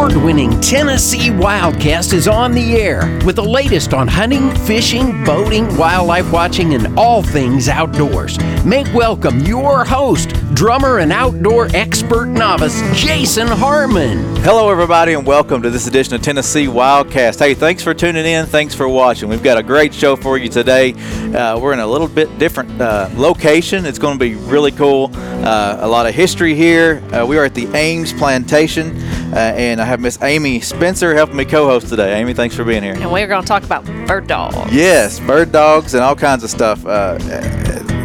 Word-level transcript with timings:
award 0.00 0.16
winning 0.24 0.58
Tennessee 0.60 1.28
Wildcast 1.28 2.14
is 2.14 2.26
on 2.26 2.52
the 2.52 2.76
air 2.76 3.20
with 3.26 3.36
the 3.36 3.44
latest 3.44 3.92
on 3.92 4.08
hunting, 4.08 4.50
fishing, 4.60 5.22
boating, 5.24 5.76
wildlife 5.76 6.32
watching, 6.32 6.72
and 6.72 6.98
all 6.98 7.22
things 7.22 7.68
outdoors. 7.68 8.38
Make 8.64 8.86
welcome 8.94 9.40
your 9.40 9.84
host, 9.84 10.29
drummer 10.60 10.98
and 10.98 11.10
outdoor 11.10 11.74
expert 11.74 12.26
novice, 12.26 12.82
Jason 12.92 13.48
Harmon. 13.48 14.18
Hello, 14.42 14.68
everybody, 14.68 15.14
and 15.14 15.26
welcome 15.26 15.62
to 15.62 15.70
this 15.70 15.86
edition 15.86 16.12
of 16.12 16.20
Tennessee 16.20 16.66
Wildcast. 16.66 17.38
Hey, 17.38 17.54
thanks 17.54 17.82
for 17.82 17.94
tuning 17.94 18.26
in. 18.26 18.44
Thanks 18.44 18.74
for 18.74 18.86
watching. 18.86 19.30
We've 19.30 19.42
got 19.42 19.56
a 19.56 19.62
great 19.62 19.94
show 19.94 20.16
for 20.16 20.36
you 20.36 20.50
today. 20.50 20.92
Uh, 21.32 21.58
we're 21.58 21.72
in 21.72 21.78
a 21.78 21.86
little 21.86 22.08
bit 22.08 22.38
different 22.38 22.78
uh, 22.78 23.08
location. 23.14 23.86
It's 23.86 23.98
going 23.98 24.18
to 24.18 24.22
be 24.22 24.34
really 24.34 24.70
cool. 24.70 25.08
Uh, 25.14 25.78
a 25.80 25.88
lot 25.88 26.06
of 26.06 26.14
history 26.14 26.54
here. 26.54 27.02
Uh, 27.10 27.24
we 27.24 27.38
are 27.38 27.44
at 27.46 27.54
the 27.54 27.66
Ames 27.74 28.12
Plantation, 28.12 28.94
uh, 29.32 29.54
and 29.56 29.80
I 29.80 29.86
have 29.86 29.98
Miss 30.00 30.20
Amy 30.20 30.60
Spencer 30.60 31.14
helping 31.14 31.36
me 31.36 31.46
co-host 31.46 31.88
today. 31.88 32.20
Amy, 32.20 32.34
thanks 32.34 32.54
for 32.54 32.64
being 32.64 32.82
here. 32.82 32.96
And 32.96 33.10
we're 33.10 33.26
going 33.26 33.40
to 33.40 33.48
talk 33.48 33.62
about 33.62 33.86
bird 34.06 34.26
dogs. 34.26 34.74
Yes, 34.74 35.20
bird 35.20 35.52
dogs 35.52 35.94
and 35.94 36.04
all 36.04 36.14
kinds 36.14 36.44
of 36.44 36.50
stuff. 36.50 36.84
Uh, 36.84 37.16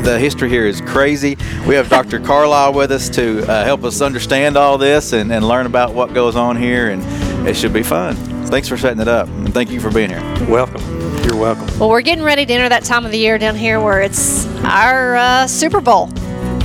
the 0.05 0.19
history 0.19 0.49
here 0.49 0.67
is 0.67 0.81
crazy. 0.81 1.35
We 1.67 1.73
have 1.73 1.89
Dr. 1.89 2.19
Carlisle 2.19 2.73
with 2.73 2.91
us 2.91 3.09
to 3.09 3.41
uh, 3.51 3.65
help 3.65 3.83
us 3.83 4.01
understand 4.01 4.55
all 4.55 4.77
this 4.77 5.13
and, 5.13 5.33
and 5.33 5.47
learn 5.47 5.65
about 5.65 5.95
what 5.95 6.13
goes 6.13 6.35
on 6.35 6.55
here, 6.55 6.91
and 6.91 7.01
it 7.47 7.55
should 7.55 7.73
be 7.73 7.81
fun. 7.81 8.15
Thanks 8.45 8.69
for 8.69 8.77
setting 8.77 9.01
it 9.01 9.07
up, 9.07 9.27
and 9.27 9.51
thank 9.51 9.71
you 9.71 9.79
for 9.81 9.89
being 9.89 10.11
here. 10.11 10.21
Welcome. 10.47 10.81
You're 11.23 11.35
welcome. 11.35 11.65
Well, 11.79 11.89
we're 11.89 12.01
getting 12.01 12.23
ready 12.23 12.45
to 12.45 12.53
enter 12.53 12.69
that 12.69 12.83
time 12.83 13.03
of 13.03 13.11
the 13.11 13.17
year 13.17 13.39
down 13.39 13.55
here 13.55 13.81
where 13.81 14.03
it's 14.03 14.45
our 14.63 15.15
uh, 15.15 15.47
Super 15.47 15.81
Bowl. 15.81 16.11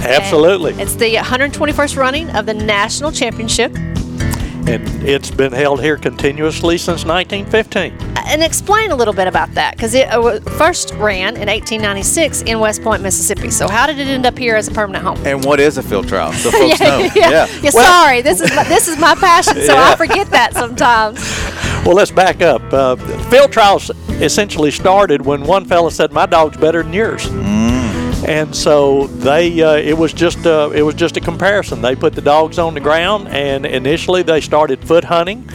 Absolutely. 0.02 0.72
And 0.72 0.82
it's 0.82 0.96
the 0.96 1.14
121st 1.14 1.96
running 1.96 2.28
of 2.36 2.44
the 2.44 2.54
national 2.54 3.10
championship. 3.10 3.74
And 3.74 4.86
it's 5.02 5.30
been 5.30 5.52
held 5.52 5.80
here 5.80 5.96
continuously 5.96 6.76
since 6.76 7.06
1915. 7.06 8.09
And 8.30 8.44
explain 8.44 8.92
a 8.92 8.94
little 8.94 9.12
bit 9.12 9.26
about 9.26 9.52
that 9.54 9.74
because 9.76 9.92
it 9.92 10.08
uh, 10.08 10.38
first 10.56 10.92
ran 10.94 11.34
in 11.36 11.48
1896 11.48 12.42
in 12.42 12.60
West 12.60 12.80
Point, 12.80 13.02
Mississippi. 13.02 13.50
So 13.50 13.66
how 13.68 13.88
did 13.88 13.98
it 13.98 14.06
end 14.06 14.24
up 14.24 14.38
here 14.38 14.54
as 14.54 14.68
a 14.68 14.70
permanent 14.70 15.04
home? 15.04 15.18
And 15.26 15.44
what 15.44 15.58
is 15.58 15.78
a 15.78 15.82
field 15.82 16.06
trial? 16.06 16.32
So 16.34 16.50
folks 16.52 16.78
yeah, 16.80 16.86
know. 16.86 16.98
yeah. 17.16 17.46
yeah. 17.60 17.70
Well- 17.74 17.84
sorry, 18.04 18.22
this 18.22 18.40
is 18.40 18.54
my, 18.54 18.62
this 18.64 18.86
is 18.86 18.98
my 18.98 19.16
passion, 19.16 19.60
so 19.62 19.76
I 19.76 19.96
forget 19.96 20.28
that 20.30 20.54
sometimes. 20.54 21.18
Well, 21.84 21.94
let's 21.94 22.10
back 22.10 22.42
up. 22.42 22.60
Uh, 22.74 22.96
field 23.30 23.52
trials 23.52 23.90
essentially 24.20 24.70
started 24.70 25.24
when 25.24 25.44
one 25.44 25.64
fella 25.64 25.90
said, 25.90 26.12
"My 26.12 26.26
dog's 26.26 26.58
better 26.58 26.82
than 26.82 26.92
yours," 26.92 27.24
and 27.26 28.54
so 28.54 29.06
they 29.06 29.62
uh, 29.62 29.76
it 29.76 29.96
was 29.96 30.12
just 30.12 30.44
uh, 30.46 30.70
it 30.74 30.82
was 30.82 30.94
just 30.94 31.16
a 31.16 31.20
comparison. 31.22 31.80
They 31.80 31.96
put 31.96 32.14
the 32.14 32.20
dogs 32.20 32.58
on 32.58 32.74
the 32.74 32.80
ground, 32.80 33.28
and 33.28 33.64
initially 33.64 34.22
they 34.22 34.42
started 34.42 34.84
foot 34.84 35.04
hunting, 35.04 35.48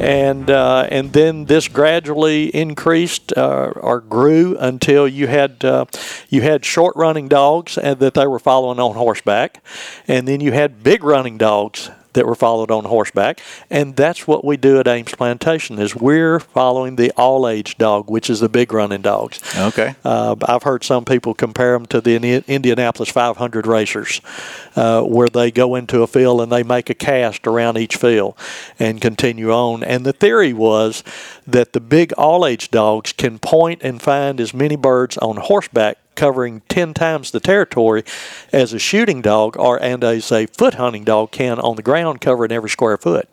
and 0.00 0.50
uh, 0.50 0.86
and 0.90 1.12
then 1.12 1.44
this 1.46 1.68
gradually 1.68 2.54
increased 2.54 3.36
uh, 3.36 3.72
or 3.76 4.00
grew 4.00 4.56
until 4.58 5.08
you 5.08 5.26
had 5.26 5.64
uh, 5.64 5.84
you 6.28 6.42
had 6.42 6.64
short 6.64 6.94
running 6.96 7.28
dogs 7.28 7.76
and 7.76 7.98
that 7.98 8.14
they 8.14 8.26
were 8.26 8.38
following 8.38 8.78
on 8.78 8.94
horseback, 8.94 9.62
and 10.06 10.26
then 10.28 10.40
you 10.40 10.52
had 10.52 10.82
big 10.82 11.02
running 11.04 11.38
dogs 11.38 11.90
that 12.18 12.26
were 12.26 12.34
followed 12.34 12.72
on 12.72 12.84
horseback, 12.84 13.40
and 13.70 13.94
that's 13.94 14.26
what 14.26 14.44
we 14.44 14.56
do 14.56 14.80
at 14.80 14.88
Ames 14.88 15.14
Plantation. 15.14 15.78
Is 15.78 15.94
we're 15.94 16.40
following 16.40 16.96
the 16.96 17.12
all-age 17.12 17.78
dog, 17.78 18.10
which 18.10 18.28
is 18.28 18.40
the 18.40 18.48
big 18.48 18.72
running 18.72 19.02
dogs. 19.02 19.40
Okay. 19.56 19.94
Uh, 20.04 20.34
I've 20.42 20.64
heard 20.64 20.82
some 20.82 21.04
people 21.04 21.32
compare 21.32 21.74
them 21.74 21.86
to 21.86 22.00
the 22.00 22.16
Indianapolis 22.48 23.08
500 23.08 23.68
racers, 23.68 24.20
uh, 24.74 25.02
where 25.02 25.28
they 25.28 25.52
go 25.52 25.76
into 25.76 26.02
a 26.02 26.08
field 26.08 26.40
and 26.40 26.50
they 26.50 26.64
make 26.64 26.90
a 26.90 26.94
cast 26.94 27.46
around 27.46 27.78
each 27.78 27.94
field 27.94 28.34
and 28.80 29.00
continue 29.00 29.52
on. 29.52 29.84
And 29.84 30.04
the 30.04 30.12
theory 30.12 30.52
was 30.52 31.04
that 31.46 31.72
the 31.72 31.80
big 31.80 32.12
all-age 32.14 32.72
dogs 32.72 33.12
can 33.12 33.38
point 33.38 33.80
and 33.84 34.02
find 34.02 34.40
as 34.40 34.52
many 34.52 34.74
birds 34.74 35.16
on 35.18 35.36
horseback 35.36 35.98
covering 36.18 36.60
10 36.68 36.92
times 36.94 37.30
the 37.30 37.40
territory 37.40 38.02
as 38.52 38.72
a 38.74 38.78
shooting 38.78 39.22
dog 39.22 39.56
or 39.56 39.82
and 39.82 40.04
as 40.04 40.30
a 40.32 40.46
foot 40.46 40.74
hunting 40.74 41.04
dog 41.04 41.30
can 41.30 41.58
on 41.60 41.76
the 41.76 41.82
ground 41.82 42.20
covering 42.20 42.52
every 42.52 42.68
square 42.70 42.98
foot. 42.98 43.28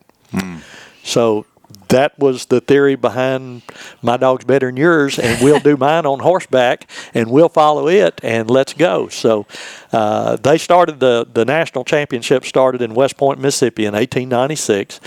So 1.03 1.45
that 1.89 2.17
was 2.19 2.45
the 2.45 2.61
theory 2.61 2.95
behind 2.95 3.63
my 4.01 4.17
dog's 4.17 4.45
better 4.45 4.67
than 4.67 4.77
yours, 4.77 5.17
and 5.19 5.41
we'll 5.43 5.59
do 5.59 5.75
mine 5.77 6.05
on 6.05 6.19
horseback, 6.19 6.87
and 7.13 7.29
we'll 7.29 7.49
follow 7.49 7.87
it, 7.87 8.19
and 8.23 8.49
let's 8.49 8.73
go. 8.73 9.07
So 9.09 9.45
uh, 9.91 10.35
they 10.37 10.57
started 10.57 10.99
the 10.99 11.27
the 11.31 11.43
national 11.45 11.83
championship 11.83 12.45
started 12.45 12.81
in 12.81 12.93
West 12.93 13.17
Point, 13.17 13.39
Mississippi, 13.39 13.85
in 13.85 13.93
1896, 13.93 14.99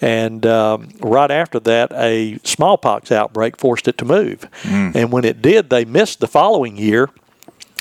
and 0.00 0.46
um, 0.46 0.88
right 1.00 1.30
after 1.30 1.58
that, 1.60 1.92
a 1.92 2.38
smallpox 2.44 3.10
outbreak 3.10 3.56
forced 3.56 3.88
it 3.88 3.98
to 3.98 4.04
move, 4.04 4.48
and 4.94 5.12
when 5.12 5.24
it 5.24 5.42
did, 5.42 5.70
they 5.70 5.84
missed 5.84 6.20
the 6.20 6.28
following 6.28 6.76
year 6.76 7.10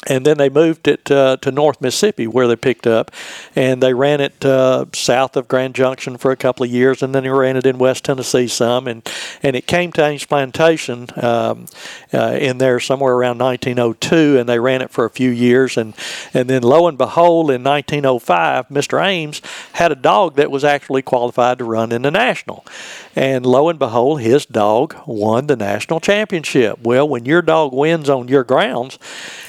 and 0.08 0.26
then 0.26 0.38
they 0.38 0.50
moved 0.50 0.88
it 0.88 1.10
uh, 1.12 1.38
to 1.38 1.52
North 1.52 1.82
Mississippi, 1.82 2.28
where 2.28 2.48
they 2.48 2.56
picked 2.56 2.88
up, 2.88 3.12
and 3.56 3.82
they 3.82 3.94
ran 3.94 4.22
it 4.22 4.44
uh, 4.46 4.86
south 4.94 5.36
of 5.36 5.48
Grand 5.48 5.76
Junction 5.76 6.18
for 6.18 6.32
a 6.32 6.36
couple 6.36 6.64
of 6.64 6.72
years, 6.72 7.02
and 7.02 7.14
then 7.14 7.24
they 7.24 7.30
ran 7.30 7.58
it 7.58 7.66
in 7.66 7.78
West 7.78 8.06
Tennessee 8.06 8.48
some, 8.48 8.88
and 8.88 9.08
and 9.42 9.56
it 9.56 9.68
came 9.68 9.92
to 9.94 10.04
Ames 10.04 10.26
Plantation 10.26 11.08
um, 11.18 11.66
uh, 12.14 12.38
in 12.40 12.58
there 12.58 12.80
somewhere 12.80 13.14
around 13.14 13.40
1902, 13.40 14.38
and 14.40 14.48
they 14.48 14.60
ran 14.60 14.82
it 14.82 14.92
for 14.92 15.06
a 15.06 15.10
few 15.10 15.30
years, 15.30 15.78
and 15.78 15.94
and 16.34 16.50
then 16.50 16.64
lo 16.64 16.88
and 16.88 16.98
behold, 16.98 17.52
in 17.52 17.64
1905, 17.64 18.70
Mr. 18.70 19.04
Ames 19.04 19.42
had 19.74 19.92
a 19.92 19.96
dog 19.96 20.36
that 20.36 20.52
was 20.52 20.64
actually 20.64 21.02
qualified 21.02 21.58
to 21.58 21.64
run 21.64 21.92
in 21.92 22.02
the 22.02 22.12
national, 22.12 22.66
and 23.16 23.46
lo 23.46 23.70
and 23.70 23.80
behold, 23.80 24.22
his 24.22 24.46
dog 24.46 24.96
won 25.06 25.48
the 25.48 25.56
national 25.56 26.00
championship. 26.00 26.80
Well, 26.84 27.08
when 27.08 27.26
your 27.26 27.42
dog 27.42 27.74
wins 27.74 28.10
on 28.10 28.28
your 28.28 28.44
grounds, 28.44 28.98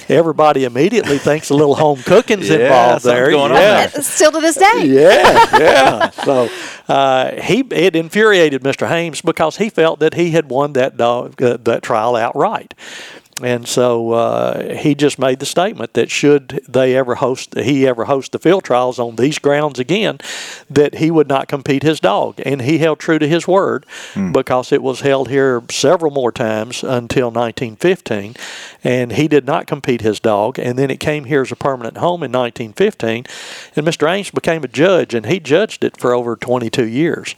everybody 0.09 0.65
immediately 0.65 1.19
thinks 1.19 1.51
a 1.51 1.55
little 1.55 1.75
home 1.75 2.03
cooking's 2.03 2.49
Yeah, 2.49 2.57
involved 2.57 3.05
there. 3.05 3.31
going 3.31 3.53
on 3.53 3.59
yeah. 3.59 3.87
there. 3.87 4.03
Still 4.03 4.33
to 4.33 4.41
this 4.41 4.57
day. 4.57 4.85
Yeah, 4.85 5.59
yeah. 5.59 6.11
So 6.11 6.49
uh, 6.89 7.41
he 7.41 7.61
it 7.71 7.97
infuriated 7.97 8.63
Mr. 8.63 8.91
Ames 8.91 9.21
because 9.23 9.57
he 9.57 9.69
felt 9.71 10.01
that 10.01 10.15
he 10.15 10.31
had 10.31 10.49
won 10.51 10.73
that 10.75 10.97
dog 10.97 11.41
uh, 11.43 11.57
that 11.65 11.83
trial 11.83 12.17
outright. 12.17 12.75
And 13.43 13.67
so 13.67 14.13
uh, 14.13 14.77
he 14.77 14.95
just 14.95 15.19
made 15.19 15.41
the 15.41 15.47
statement 15.47 15.95
that 15.95 16.11
should 16.11 16.61
they 16.69 16.97
ever 16.97 17.17
host 17.17 17.59
he 17.59 17.87
ever 17.87 18.05
host 18.05 18.33
the 18.33 18.39
field 18.39 18.63
trials 18.63 18.99
on 18.99 19.17
these 19.17 19.41
grounds 19.41 19.81
again, 19.81 20.19
that 20.71 20.97
he 20.97 21.11
would 21.11 21.29
not 21.29 21.49
compete 21.49 21.83
his 21.83 21.99
dog, 21.99 22.41
and 22.47 22.63
he 22.63 22.79
held 22.79 23.01
true 23.01 23.19
to 23.19 23.27
his 23.27 23.49
word 23.49 23.87
because 24.33 24.71
it 24.71 24.83
was 24.83 25.01
held 25.01 25.29
here 25.29 25.63
several 25.71 26.13
more 26.13 26.31
times 26.31 26.85
until 26.85 27.27
1915, 27.27 28.37
and 28.85 29.13
he 29.13 29.27
did 29.27 29.47
not 29.47 29.67
compete 29.67 30.01
his 30.03 30.21
dog, 30.21 30.59
and 30.59 30.79
then 30.79 30.91
it 30.91 31.01
came 31.01 31.25
here 31.25 31.43
as 31.43 31.51
a 31.51 31.57
permanent 31.57 31.97
home 31.97 32.23
in 32.23 32.31
1915, 32.31 33.25
and 33.75 33.87
Mr. 33.87 34.09
Ames 34.09 34.31
became 34.31 34.63
a 34.63 34.69
judge, 34.69 35.13
and 35.13 35.27
he 35.27 35.41
judged 35.41 35.83
it 35.83 35.97
for 35.97 36.15
over 36.15 36.37
22 36.37 36.87
years. 36.87 37.35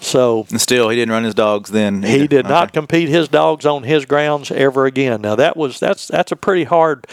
So 0.00 0.46
And 0.50 0.60
still, 0.60 0.88
he 0.88 0.96
didn't 0.96 1.12
run 1.12 1.24
his 1.24 1.34
dogs 1.34 1.70
then. 1.70 2.02
he 2.02 2.14
either. 2.16 2.26
did 2.26 2.46
not 2.48 2.72
compete 2.72 3.08
his 3.08 3.28
dogs 3.28 3.64
on 3.66 3.82
his 3.82 4.04
grounds 4.04 4.50
ever 4.50 4.86
again. 4.86 5.20
Now 5.22 5.34
that 5.36 5.56
was 5.56 5.80
that's 5.80 6.06
that's 6.06 6.30
a 6.30 6.36
pretty 6.36 6.64
hard, 6.64 7.06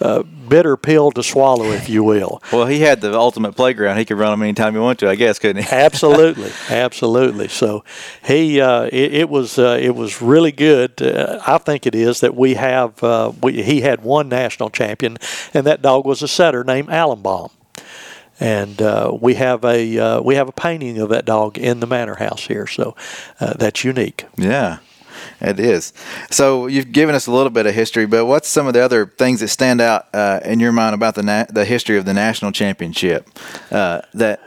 uh, 0.00 0.22
bitter 0.22 0.76
pill 0.76 1.10
to 1.12 1.22
swallow, 1.22 1.66
if 1.70 1.88
you 1.88 2.02
will. 2.02 2.42
Well, 2.52 2.66
he 2.66 2.80
had 2.80 3.00
the 3.00 3.14
ultimate 3.14 3.54
playground. 3.54 3.98
He 3.98 4.04
could 4.04 4.18
run 4.18 4.32
them 4.32 4.42
anytime 4.42 4.74
he 4.74 4.80
wanted 4.80 4.98
to, 5.00 5.10
I 5.10 5.14
guess, 5.14 5.38
couldn't 5.38 5.62
he? 5.64 5.68
absolutely, 5.74 6.50
absolutely. 6.68 7.48
So 7.48 7.84
he 8.24 8.60
uh, 8.60 8.84
it, 8.92 9.14
it 9.14 9.28
was 9.28 9.58
uh, 9.58 9.78
it 9.80 9.94
was 9.94 10.20
really 10.20 10.52
good. 10.52 11.00
Uh, 11.00 11.40
I 11.46 11.58
think 11.58 11.86
it 11.86 11.94
is 11.94 12.20
that 12.20 12.34
we 12.34 12.54
have 12.54 13.02
uh, 13.04 13.32
we, 13.42 13.62
he 13.62 13.82
had 13.82 14.02
one 14.02 14.28
national 14.28 14.70
champion, 14.70 15.18
and 15.54 15.66
that 15.66 15.82
dog 15.82 16.04
was 16.06 16.22
a 16.22 16.28
setter 16.28 16.64
named 16.64 16.88
Alambagh. 16.88 17.50
And 18.40 18.80
uh, 18.80 19.16
we 19.20 19.34
have 19.34 19.64
a 19.64 19.98
uh, 19.98 20.20
we 20.22 20.34
have 20.34 20.48
a 20.48 20.52
painting 20.52 20.98
of 20.98 21.10
that 21.10 21.26
dog 21.26 21.58
in 21.58 21.80
the 21.80 21.86
manor 21.86 22.14
house 22.14 22.46
here, 22.46 22.66
so 22.66 22.96
uh, 23.38 23.52
that's 23.54 23.84
unique. 23.84 24.24
Yeah, 24.38 24.78
it 25.40 25.60
is. 25.60 25.92
So 26.30 26.66
you've 26.66 26.90
given 26.90 27.14
us 27.14 27.26
a 27.26 27.32
little 27.32 27.50
bit 27.50 27.66
of 27.66 27.74
history, 27.74 28.06
but 28.06 28.24
what's 28.24 28.48
some 28.48 28.66
of 28.66 28.72
the 28.72 28.80
other 28.80 29.06
things 29.06 29.40
that 29.40 29.48
stand 29.48 29.82
out 29.82 30.06
uh, 30.14 30.40
in 30.44 30.58
your 30.58 30.72
mind 30.72 30.94
about 30.94 31.14
the 31.16 31.22
na- 31.22 31.46
the 31.50 31.66
history 31.66 31.98
of 31.98 32.06
the 32.06 32.14
national 32.14 32.52
championship? 32.52 33.28
Uh, 33.70 34.00
that 34.14 34.40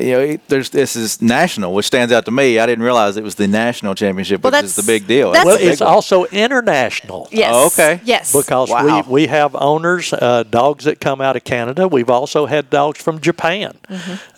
you 0.00 0.12
know, 0.12 0.20
it- 0.20 0.48
there's 0.48 0.70
this 0.70 0.96
is 0.96 1.20
national, 1.22 1.74
which 1.74 1.86
stands 1.86 2.12
out 2.12 2.24
to 2.26 2.30
me. 2.30 2.58
I 2.58 2.66
didn't 2.66 2.84
realize 2.84 3.16
it 3.16 3.24
was 3.24 3.34
the 3.36 3.46
national 3.48 3.94
championship, 3.94 4.42
Well, 4.42 4.52
which 4.52 4.64
is 4.64 4.76
the 4.76 4.82
big 4.82 5.06
deal. 5.06 5.32
that's- 5.32 5.46
Well, 5.46 5.58
big 5.58 5.68
it's 5.68 5.80
one. 5.80 5.90
also 5.90 6.24
international. 6.26 7.28
Yes. 7.30 7.50
Oh, 7.54 7.66
okay. 7.66 8.00
Yes. 8.04 8.32
because 8.32 8.70
Wow. 8.70 9.02
we, 9.06 9.12
we 9.22 9.26
have 9.26 9.54
owners, 9.56 10.12
uh, 10.12 10.44
dogs 10.48 10.84
that 10.84 11.00
come 11.00 11.20
out 11.20 11.36
of 11.36 11.44
Canada. 11.44 11.86
We've 11.88 12.10
also 12.10 12.46
had 12.46 12.70
dogs 12.70 13.00
from 13.02 13.20
Japan. 13.20 13.72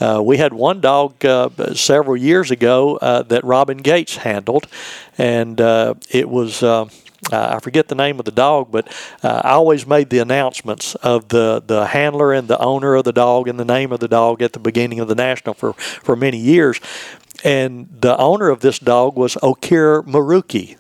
Uh, 0.01 0.21
we 0.23 0.37
had 0.39 0.53
one 0.53 0.81
dog 0.81 1.25
uh, 1.25 1.49
several 1.75 2.17
years 2.17 2.51
ago 2.51 2.97
uh, 2.97 3.23
that 3.25 3.45
Robin 3.45 3.79
Gates 3.79 4.17
handled, 4.17 4.67
and 5.19 5.61
uh, 5.61 5.95
it 6.11 6.29
was. 6.29 6.63
Uh, 7.31 7.55
I 7.57 7.61
forget 7.61 7.89
the 7.89 7.95
name 7.95 8.19
of 8.19 8.25
the 8.25 8.31
dog, 8.31 8.69
but 8.73 8.89
uh, 9.23 9.43
I 9.45 9.51
always 9.51 9.87
made 9.87 10.09
the 10.11 10.19
announcements 10.21 10.95
of 10.97 11.29
the, 11.29 11.63
the 11.65 11.87
handler 11.89 12.33
and 12.33 12.49
the 12.49 12.59
owner 12.59 12.95
of 12.95 13.05
the 13.05 13.13
dog 13.13 13.47
and 13.47 13.61
the 13.61 13.65
name 13.65 13.93
of 13.93 14.01
the 14.01 14.09
dog 14.09 14.41
at 14.43 14.53
the 14.55 14.59
beginning 14.59 15.01
of 15.01 15.09
the 15.09 15.15
national 15.15 15.55
for, 15.55 15.75
for 15.75 16.17
many 16.17 16.39
years. 16.39 16.81
And 17.45 17.89
the 18.01 18.17
owner 18.19 18.49
of 18.49 18.61
this 18.61 18.79
dog 18.79 19.17
was 19.17 19.35
Okira 19.37 20.03
Maruki 20.07 20.77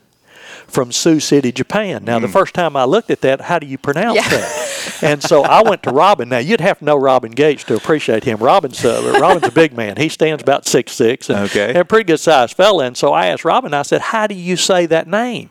from 0.66 0.92
Sioux 0.92 1.18
City, 1.20 1.50
Japan. 1.52 2.04
Now, 2.04 2.18
the 2.20 2.28
first 2.28 2.54
time 2.54 2.76
I 2.76 2.84
looked 2.84 3.10
at 3.10 3.22
that, 3.22 3.40
how 3.42 3.58
do 3.58 3.66
you 3.66 3.76
pronounce 3.76 4.16
Yeah. 4.16 4.28
that? 4.28 4.66
And 5.02 5.22
so 5.22 5.42
I 5.42 5.62
went 5.62 5.82
to 5.82 5.90
Robin. 5.90 6.28
Now, 6.28 6.38
you'd 6.38 6.60
have 6.60 6.78
to 6.78 6.84
know 6.84 6.96
Robin 6.96 7.32
Gates 7.32 7.64
to 7.64 7.74
appreciate 7.76 8.24
him. 8.24 8.38
Robin's 8.38 8.82
uh, 8.84 9.18
Robin's 9.20 9.46
a 9.48 9.52
big 9.52 9.72
man. 9.76 9.96
He 9.96 10.08
stands 10.08 10.42
about 10.42 10.66
six 10.66 10.92
six 10.92 11.28
and, 11.28 11.40
Okay. 11.50 11.68
and 11.70 11.78
a 11.78 11.84
pretty 11.84 12.04
good 12.04 12.20
sized 12.20 12.54
fella. 12.56 12.84
And 12.84 12.96
so 12.96 13.12
I 13.12 13.26
asked 13.26 13.44
Robin. 13.44 13.74
I 13.74 13.82
said, 13.82 14.00
"How 14.00 14.26
do 14.26 14.34
you 14.34 14.56
say 14.56 14.86
that 14.86 15.06
name?" 15.08 15.50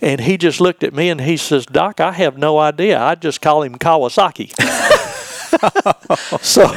And 0.00 0.20
he 0.20 0.36
just 0.36 0.60
looked 0.60 0.84
at 0.84 0.94
me 0.94 1.08
and 1.08 1.20
he 1.20 1.36
says, 1.36 1.66
"Doc, 1.66 2.00
I 2.00 2.12
have 2.12 2.38
no 2.38 2.58
idea. 2.58 3.00
I 3.00 3.14
just 3.14 3.40
call 3.40 3.62
him 3.62 3.76
Kawasaki." 3.76 4.54
so 6.40 6.68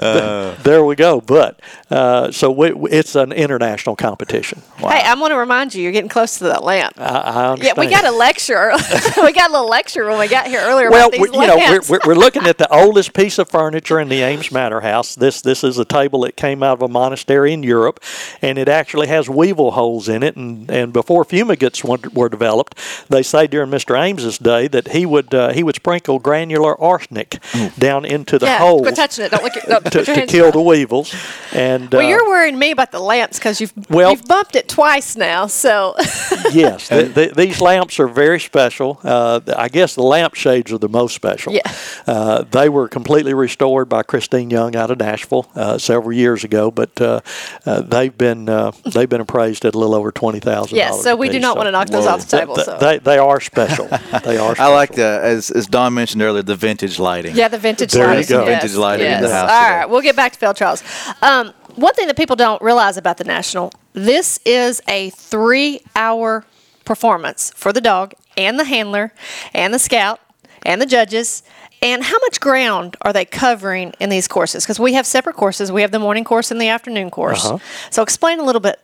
th- 0.00 0.58
there 0.58 0.84
we 0.84 0.94
go. 0.96 1.20
But 1.20 1.60
uh, 1.90 2.32
so 2.32 2.50
we, 2.50 2.72
it's 2.90 3.14
an 3.14 3.32
international 3.32 3.96
competition. 3.96 4.62
Hey, 4.76 5.02
I'm 5.04 5.18
going 5.18 5.30
to 5.30 5.36
remind 5.36 5.74
you, 5.74 5.82
you're 5.82 5.92
getting 5.92 6.08
close 6.08 6.38
to 6.38 6.44
that 6.44 6.62
lamp. 6.62 6.94
I, 6.98 7.04
I 7.04 7.54
Yeah, 7.56 7.74
we 7.76 7.86
got 7.86 8.04
a 8.04 8.10
lecture. 8.10 8.72
we 9.22 9.32
got 9.32 9.50
a 9.50 9.52
little 9.52 9.68
lecture 9.68 10.06
when 10.08 10.18
we 10.18 10.28
got 10.28 10.46
here 10.46 10.60
earlier 10.60 10.90
well, 10.90 11.08
about 11.08 11.12
these 11.12 11.30
we, 11.30 11.38
you 11.38 11.46
know, 11.46 11.56
we're, 11.56 11.80
we're, 11.88 12.00
we're 12.06 12.14
looking 12.14 12.46
at 12.46 12.58
the 12.58 12.68
oldest 12.74 13.12
piece 13.12 13.38
of 13.38 13.48
furniture 13.48 14.00
in 14.00 14.08
the 14.08 14.22
Ames 14.22 14.50
Manor 14.50 14.80
House. 14.80 15.14
This 15.14 15.40
this 15.40 15.62
is 15.62 15.78
a 15.78 15.84
table 15.84 16.20
that 16.22 16.36
came 16.36 16.62
out 16.62 16.74
of 16.74 16.82
a 16.82 16.88
monastery 16.88 17.52
in 17.52 17.62
Europe, 17.62 18.00
and 18.42 18.58
it 18.58 18.68
actually 18.68 19.06
has 19.08 19.28
weevil 19.28 19.72
holes 19.72 20.08
in 20.08 20.22
it. 20.22 20.36
And, 20.36 20.70
and 20.70 20.92
before 20.92 21.24
fumigants 21.24 21.84
were, 21.84 22.08
were 22.10 22.28
developed, 22.28 22.78
they 23.08 23.22
say 23.22 23.46
during 23.46 23.70
Mr. 23.70 23.98
Ames's 23.98 24.38
day 24.38 24.68
that 24.68 24.88
he 24.88 25.06
would 25.06 25.34
uh, 25.34 25.52
he 25.52 25.62
would 25.62 25.76
sprinkle 25.76 26.18
granular 26.18 26.80
arsenic 26.80 27.38
down 27.78 28.04
into 28.14 28.38
the 28.38 28.46
yeah, 28.46 28.58
holes 28.58 28.82
quit 28.82 28.96
touching 28.96 29.24
it. 29.26 29.30
Don't 29.30 29.42
look 29.44 29.56
at 29.56 29.68
don't 29.68 29.84
to, 29.84 29.90
put 29.90 29.94
your 29.94 30.04
to 30.04 30.14
hands 30.14 30.30
kill 30.30 30.46
on 30.46 30.52
the 30.52 30.60
weevils. 30.60 31.14
And 31.52 31.90
Well, 31.92 32.04
uh, 32.04 32.08
you're 32.08 32.26
worrying 32.26 32.58
me 32.58 32.70
about 32.70 32.90
the 32.92 33.00
lamps 33.00 33.38
because 33.38 33.60
you've 33.60 33.72
Well- 33.90 34.12
you've 34.12 34.24
bumped 34.24 34.56
it 34.56 34.68
twice 34.68 35.16
now. 35.16 35.46
So 35.46 35.94
yes, 36.52 36.88
th 36.88 37.14
th 37.14 37.34
these 37.34 37.60
lamps 37.60 37.98
are 38.00 38.08
very 38.08 38.40
special. 38.40 38.98
Uh, 39.04 39.40
I 39.56 39.68
guess 39.68 39.94
the 39.94 40.02
lamp 40.02 40.34
shades 40.34 40.72
are 40.72 40.78
the 40.78 40.88
most 41.00 41.14
special. 41.14 41.52
Yeah. 41.52 41.62
Uh, 42.06 42.44
they 42.50 42.68
were 42.68 42.88
completely 42.88 43.34
restored 43.34 43.88
by 43.88 44.02
Christine 44.02 44.50
Young 44.50 44.76
out 44.76 44.90
of 44.90 44.98
Nashville 44.98 45.46
uh, 45.54 45.78
several 45.78 46.12
years 46.12 46.44
ago, 46.44 46.70
but 46.70 47.00
uh, 47.00 47.20
uh, 47.66 47.80
they've 47.80 48.16
been 48.16 48.48
uh, 48.48 48.70
they've 48.94 49.08
been 49.08 49.20
appraised 49.20 49.64
at 49.64 49.74
a 49.74 49.78
little 49.78 49.94
over 49.94 50.12
twenty 50.12 50.40
thousand. 50.40 50.76
yes, 50.76 51.02
so 51.02 51.16
we 51.16 51.28
do 51.28 51.40
not 51.40 51.56
want 51.56 51.66
to 51.66 51.70
knock 51.72 51.88
those 51.88 52.04
Whoa. 52.06 52.12
off 52.12 52.26
the 52.28 52.36
table. 52.38 52.54
They, 52.56 52.62
So 52.64 52.78
they, 52.78 52.98
they 52.98 53.18
are 53.18 53.40
special. 53.40 53.86
They 54.24 54.36
are. 54.38 54.54
Special. 54.54 54.64
I 54.64 54.68
like 54.68 54.92
the 54.94 55.20
as 55.22 55.50
as 55.50 55.66
Don 55.66 55.94
mentioned 55.94 56.22
earlier 56.22 56.42
the 56.42 56.56
vintage 56.56 56.98
lighting. 56.98 57.34
yeah, 57.36 57.48
the 57.48 57.58
vintage 57.58 57.92
There 58.06 58.12
you 58.12 58.16
lighting. 58.20 58.36
go. 58.36 58.44
Yes, 58.46 58.62
Vintage 58.62 58.76
lighting 58.76 59.06
in 59.06 59.22
the 59.22 59.30
house 59.30 59.50
All 59.50 59.60
today. 59.60 59.76
right, 59.78 59.90
we'll 59.90 60.02
get 60.02 60.16
back 60.16 60.32
to 60.32 60.38
field 60.38 60.56
trials. 60.56 60.82
Um, 61.22 61.52
one 61.76 61.94
thing 61.94 62.06
that 62.06 62.16
people 62.16 62.36
don't 62.36 62.60
realize 62.62 62.96
about 62.96 63.16
the 63.18 63.24
national: 63.24 63.72
this 63.92 64.38
is 64.44 64.80
a 64.88 65.10
three-hour 65.10 66.44
performance 66.84 67.52
for 67.56 67.72
the 67.72 67.80
dog 67.80 68.14
and 68.36 68.58
the 68.58 68.64
handler 68.64 69.12
and 69.52 69.72
the 69.72 69.78
scout 69.78 70.20
and 70.64 70.80
the 70.80 70.86
judges. 70.86 71.42
And 71.82 72.02
how 72.02 72.18
much 72.20 72.40
ground 72.40 72.96
are 73.02 73.12
they 73.12 73.26
covering 73.26 73.92
in 74.00 74.08
these 74.08 74.26
courses? 74.26 74.64
Because 74.64 74.80
we 74.80 74.94
have 74.94 75.04
separate 75.04 75.36
courses. 75.36 75.70
We 75.70 75.82
have 75.82 75.90
the 75.90 75.98
morning 75.98 76.24
course 76.24 76.50
and 76.50 76.58
the 76.58 76.68
afternoon 76.68 77.10
course. 77.10 77.44
Uh-huh. 77.44 77.58
So 77.90 78.02
explain 78.02 78.38
a 78.40 78.42
little 78.42 78.60
bit 78.60 78.80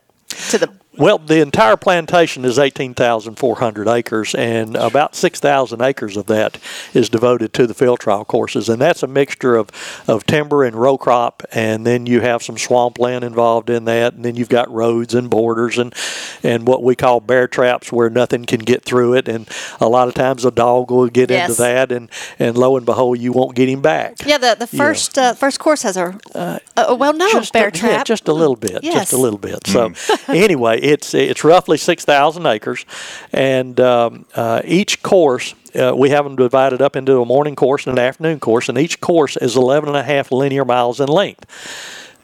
to 0.50 0.58
the 0.58 0.70
Well, 1.00 1.16
the 1.16 1.40
entire 1.40 1.78
plantation 1.78 2.44
is 2.44 2.58
18,400 2.58 3.88
acres, 3.88 4.34
and 4.34 4.76
about 4.76 5.14
6,000 5.16 5.80
acres 5.80 6.14
of 6.18 6.26
that 6.26 6.58
is 6.92 7.08
devoted 7.08 7.54
to 7.54 7.66
the 7.66 7.72
field 7.72 8.00
trial 8.00 8.26
courses. 8.26 8.68
And 8.68 8.82
that's 8.82 9.02
a 9.02 9.06
mixture 9.06 9.56
of, 9.56 9.70
of 10.06 10.26
timber 10.26 10.62
and 10.62 10.76
row 10.76 10.98
crop, 10.98 11.42
and 11.52 11.86
then 11.86 12.04
you 12.04 12.20
have 12.20 12.42
some 12.42 12.58
swampland 12.58 13.24
involved 13.24 13.70
in 13.70 13.86
that, 13.86 14.12
and 14.12 14.26
then 14.26 14.36
you've 14.36 14.50
got 14.50 14.70
roads 14.70 15.14
and 15.14 15.30
borders 15.30 15.78
and, 15.78 15.94
and 16.42 16.66
what 16.66 16.82
we 16.82 16.94
call 16.94 17.20
bear 17.20 17.48
traps 17.48 17.90
where 17.90 18.10
nothing 18.10 18.44
can 18.44 18.60
get 18.60 18.84
through 18.84 19.14
it. 19.14 19.26
And 19.26 19.48
a 19.80 19.88
lot 19.88 20.06
of 20.08 20.12
times 20.12 20.44
a 20.44 20.50
dog 20.50 20.90
will 20.90 21.08
get 21.08 21.30
Yes. 21.30 21.48
into 21.50 21.62
that, 21.62 21.92
and, 21.92 22.10
and 22.38 22.58
lo 22.58 22.76
and 22.76 22.84
behold, 22.84 23.18
you 23.18 23.32
won't 23.32 23.56
get 23.56 23.70
him 23.70 23.80
back. 23.80 24.16
Yeah, 24.26 24.36
the, 24.36 24.54
the 24.58 24.66
first 24.66 25.16
uh, 25.16 25.32
first 25.32 25.58
course 25.58 25.82
has 25.82 25.96
a 25.96 26.18
a, 26.34 26.60
a 26.76 26.94
well 26.94 27.14
known 27.14 27.30
just 27.30 27.54
bear 27.54 27.68
a, 27.68 27.72
trap. 27.72 27.90
Yeah, 27.90 28.04
just 28.04 28.28
a 28.28 28.34
little 28.34 28.56
bit. 28.56 28.82
Yes. 28.82 28.94
Just 28.94 29.12
a 29.14 29.16
little 29.16 29.38
bit. 29.38 29.66
So 29.66 29.92
anyway, 30.28 30.89
it's 30.90 31.14
it's 31.14 31.44
roughly 31.44 31.78
six 31.78 32.04
thousand 32.04 32.46
acres, 32.46 32.84
and 33.32 33.78
um, 33.80 34.26
uh, 34.34 34.62
each 34.64 35.02
course. 35.02 35.54
Uh, 35.72 35.94
we 35.96 36.10
have 36.10 36.24
them 36.24 36.34
divided 36.34 36.82
up 36.82 36.96
into 36.96 37.20
a 37.20 37.24
morning 37.24 37.54
course 37.54 37.86
and 37.86 37.96
an 37.96 38.04
afternoon 38.04 38.40
course, 38.40 38.68
and 38.68 38.76
each 38.76 39.00
course 39.00 39.36
is 39.36 39.54
11 39.54 39.88
and 39.88 39.96
a 39.96 40.02
half 40.02 40.32
linear 40.32 40.64
miles 40.64 40.98
in 40.98 41.06
length. 41.06 41.46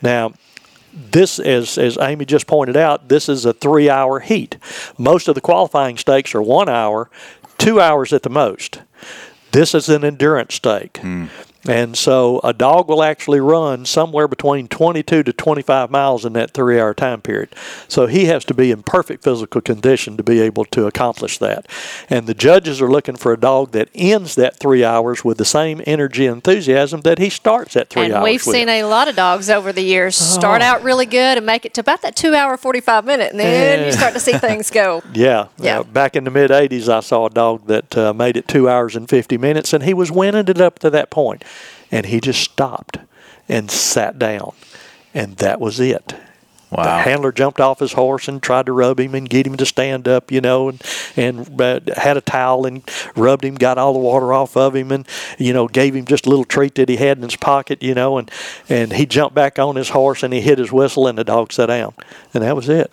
Now, 0.02 0.32
this, 0.92 1.38
as, 1.38 1.78
as 1.78 1.98
Amy 1.98 2.24
just 2.24 2.46
pointed 2.46 2.76
out, 2.76 3.08
this 3.08 3.28
is 3.28 3.44
a 3.44 3.52
three 3.52 3.88
hour 3.88 4.20
heat. 4.20 4.56
Most 4.98 5.28
of 5.28 5.34
the 5.34 5.40
qualifying 5.40 5.96
stakes 5.96 6.34
are 6.34 6.42
one 6.42 6.68
hour, 6.68 7.10
two 7.58 7.80
hours 7.80 8.12
at 8.12 8.22
the 8.22 8.30
most. 8.30 8.80
This 9.52 9.74
is 9.74 9.88
an 9.88 10.04
endurance 10.04 10.54
stake. 10.54 10.98
And 11.68 11.96
so 11.96 12.40
a 12.44 12.52
dog 12.52 12.88
will 12.88 13.02
actually 13.02 13.40
run 13.40 13.84
somewhere 13.86 14.28
between 14.28 14.68
22 14.68 15.22
to 15.24 15.32
25 15.32 15.90
miles 15.90 16.24
in 16.24 16.32
that 16.34 16.52
three 16.52 16.78
hour 16.80 16.94
time 16.94 17.20
period. 17.22 17.54
So 17.88 18.06
he 18.06 18.26
has 18.26 18.44
to 18.46 18.54
be 18.54 18.70
in 18.70 18.82
perfect 18.82 19.24
physical 19.24 19.60
condition 19.60 20.16
to 20.16 20.22
be 20.22 20.40
able 20.40 20.64
to 20.66 20.86
accomplish 20.86 21.38
that. 21.38 21.66
And 22.08 22.26
the 22.26 22.34
judges 22.34 22.80
are 22.80 22.90
looking 22.90 23.16
for 23.16 23.32
a 23.32 23.36
dog 23.40 23.72
that 23.72 23.88
ends 23.94 24.34
that 24.36 24.56
three 24.58 24.84
hours 24.84 25.24
with 25.24 25.38
the 25.38 25.44
same 25.44 25.82
energy 25.86 26.26
and 26.26 26.36
enthusiasm 26.36 27.00
that 27.02 27.18
he 27.18 27.30
starts 27.30 27.74
that 27.74 27.90
three 27.90 28.04
and 28.04 28.14
hours 28.14 28.24
we've 28.24 28.46
with. 28.46 28.54
seen 28.54 28.68
a 28.68 28.84
lot 28.84 29.08
of 29.08 29.16
dogs 29.16 29.50
over 29.50 29.72
the 29.72 29.82
years 29.82 30.14
start 30.16 30.62
Oh. 30.62 30.64
out 30.64 30.82
really 30.82 31.06
good 31.06 31.36
and 31.36 31.46
make 31.46 31.64
it 31.64 31.74
to 31.74 31.80
about 31.80 32.02
that 32.02 32.16
two 32.16 32.34
hour, 32.34 32.56
45 32.56 33.04
minute, 33.04 33.30
and 33.32 33.40
then 33.40 33.86
you 33.86 33.92
start 33.92 34.12
to 34.14 34.20
see 34.20 34.32
things 34.32 34.70
go. 34.70 35.02
Yeah, 35.12 35.46
Yeah. 35.58 35.80
Uh, 35.80 35.82
back 35.84 36.16
in 36.16 36.24
the 36.24 36.30
mid 36.30 36.50
'80s, 36.50 36.88
I 36.88 37.00
saw 37.00 37.26
a 37.26 37.30
dog 37.30 37.66
that 37.66 37.96
uh, 37.96 38.12
made 38.12 38.36
it 38.36 38.46
two 38.48 38.68
hours 38.68 38.94
and 38.96 39.08
50 39.08 39.36
minutes, 39.38 39.72
and 39.72 39.84
he 39.84 39.94
was 39.94 40.10
winning 40.12 40.46
it 40.48 40.60
up 40.60 40.78
to 40.80 40.90
that 40.90 41.10
point, 41.10 41.44
and 41.90 42.06
he 42.06 42.20
just 42.20 42.40
stopped 42.40 42.98
and 43.48 43.70
sat 43.70 44.18
down, 44.18 44.52
and 45.14 45.36
that 45.36 45.60
was 45.60 45.80
it. 45.80 46.14
Wow. 46.70 46.82
The 46.82 47.02
handler 47.02 47.30
jumped 47.30 47.60
off 47.60 47.78
his 47.78 47.92
horse 47.92 48.26
and 48.26 48.42
tried 48.42 48.66
to 48.66 48.72
rub 48.72 48.98
him 48.98 49.14
and 49.14 49.28
get 49.28 49.46
him 49.46 49.56
to 49.56 49.64
stand 49.64 50.08
up, 50.08 50.32
you 50.32 50.40
know, 50.40 50.68
and 50.68 50.82
and 51.16 51.60
uh, 51.60 51.80
had 51.96 52.16
a 52.16 52.20
towel 52.20 52.66
and 52.66 52.82
rubbed 53.14 53.44
him, 53.44 53.54
got 53.54 53.78
all 53.78 53.92
the 53.92 54.00
water 54.00 54.32
off 54.32 54.56
of 54.56 54.74
him, 54.74 54.90
and 54.90 55.06
you 55.38 55.52
know 55.52 55.68
gave 55.68 55.94
him 55.94 56.04
just 56.06 56.26
a 56.26 56.28
little 56.28 56.44
treat 56.44 56.74
that 56.74 56.88
he 56.88 56.96
had 56.96 57.18
in 57.18 57.22
his 57.22 57.36
pocket, 57.36 57.82
you 57.82 57.94
know, 57.94 58.18
and 58.18 58.30
and 58.68 58.94
he 58.94 59.06
jumped 59.06 59.34
back 59.34 59.60
on 59.60 59.76
his 59.76 59.90
horse 59.90 60.24
and 60.24 60.34
he 60.34 60.40
hit 60.40 60.58
his 60.58 60.72
whistle 60.72 61.06
and 61.06 61.16
the 61.16 61.25
dog 61.25 61.52
sat 61.52 61.66
down, 61.66 61.94
and 62.34 62.42
that 62.42 62.56
was 62.56 62.68
it. 62.68 62.90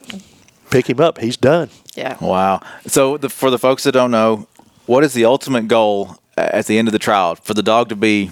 Pick 0.70 0.88
him 0.88 1.00
up, 1.00 1.18
he's 1.18 1.38
done. 1.38 1.70
Yeah. 1.96 2.18
Wow. 2.22 2.62
So 2.86 3.18
the, 3.18 3.30
for 3.30 3.50
the 3.50 3.60
folks 3.60 3.84
that 3.84 3.92
don't 3.92 4.12
know, 4.12 4.48
what 4.86 5.04
is 5.04 5.14
the 5.14 5.26
ultimate 5.26 5.68
goal 5.68 6.18
at 6.38 6.66
the 6.68 6.78
end 6.78 6.88
of 6.88 6.92
the 6.92 7.00
trial? 7.00 7.36
For 7.36 7.54
the 7.54 7.64
dog 7.64 7.90
to 7.90 7.96
be 7.96 8.32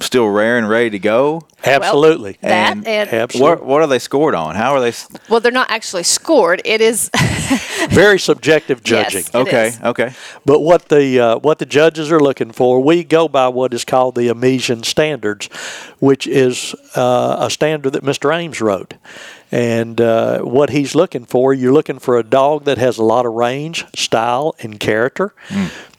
still 0.00 0.28
rare 0.28 0.58
and 0.58 0.68
ready 0.68 0.90
to 0.90 0.98
go? 0.98 1.42
Absolutely. 1.64 2.36
That 2.42 2.72
And 2.76 2.86
and, 2.86 3.08
Absolutely. 3.10 3.50
What 3.56 3.64
what 3.64 3.80
are 3.82 3.86
they 3.86 3.98
scored 3.98 4.34
on? 4.34 4.54
How 4.54 4.74
are 4.74 4.80
they? 4.80 4.88
s- 4.88 5.08
well, 5.30 5.40
they're 5.40 5.50
not 5.52 5.70
actually 5.70 6.02
scored. 6.02 6.60
It 6.64 6.80
is 6.80 7.10
Very 7.90 8.18
subjective 8.18 8.82
judging. 8.82 9.20
It 9.24 9.34
Okay, 9.34 9.68
is. 9.68 9.80
okay. 9.82 10.12
But 10.44 10.60
what 10.60 10.88
the 10.88 11.20
uh, 11.20 11.38
what 11.38 11.58
the 11.58 11.66
judges 11.66 12.10
are 12.12 12.20
looking 12.20 12.50
for, 12.52 12.80
we 12.82 13.02
go 13.04 13.28
by 13.28 13.48
what 13.48 13.72
is 13.74 13.84
called 13.84 14.14
the 14.14 14.28
Amesian 14.28 14.84
standards, 14.84 15.46
which 16.00 16.26
is 16.26 16.74
uh, 16.96 17.36
a 17.40 17.50
standard 17.50 17.92
that 17.94 18.02
Mr. 18.04 18.34
Ames 18.34 18.60
wrote. 18.60 18.94
And 19.52 20.00
uh, 20.00 20.40
what 20.40 20.70
he's 20.70 20.94
looking 20.94 21.24
for, 21.26 21.54
you're 21.54 21.72
looking 21.72 21.98
for 22.00 22.18
a 22.18 22.24
dog 22.24 22.64
that 22.64 22.76
has 22.78 22.98
a 22.98 23.04
lot 23.04 23.24
of 23.24 23.32
range, 23.34 23.84
style, 23.94 24.54
and 24.60 24.80
character. 24.80 25.32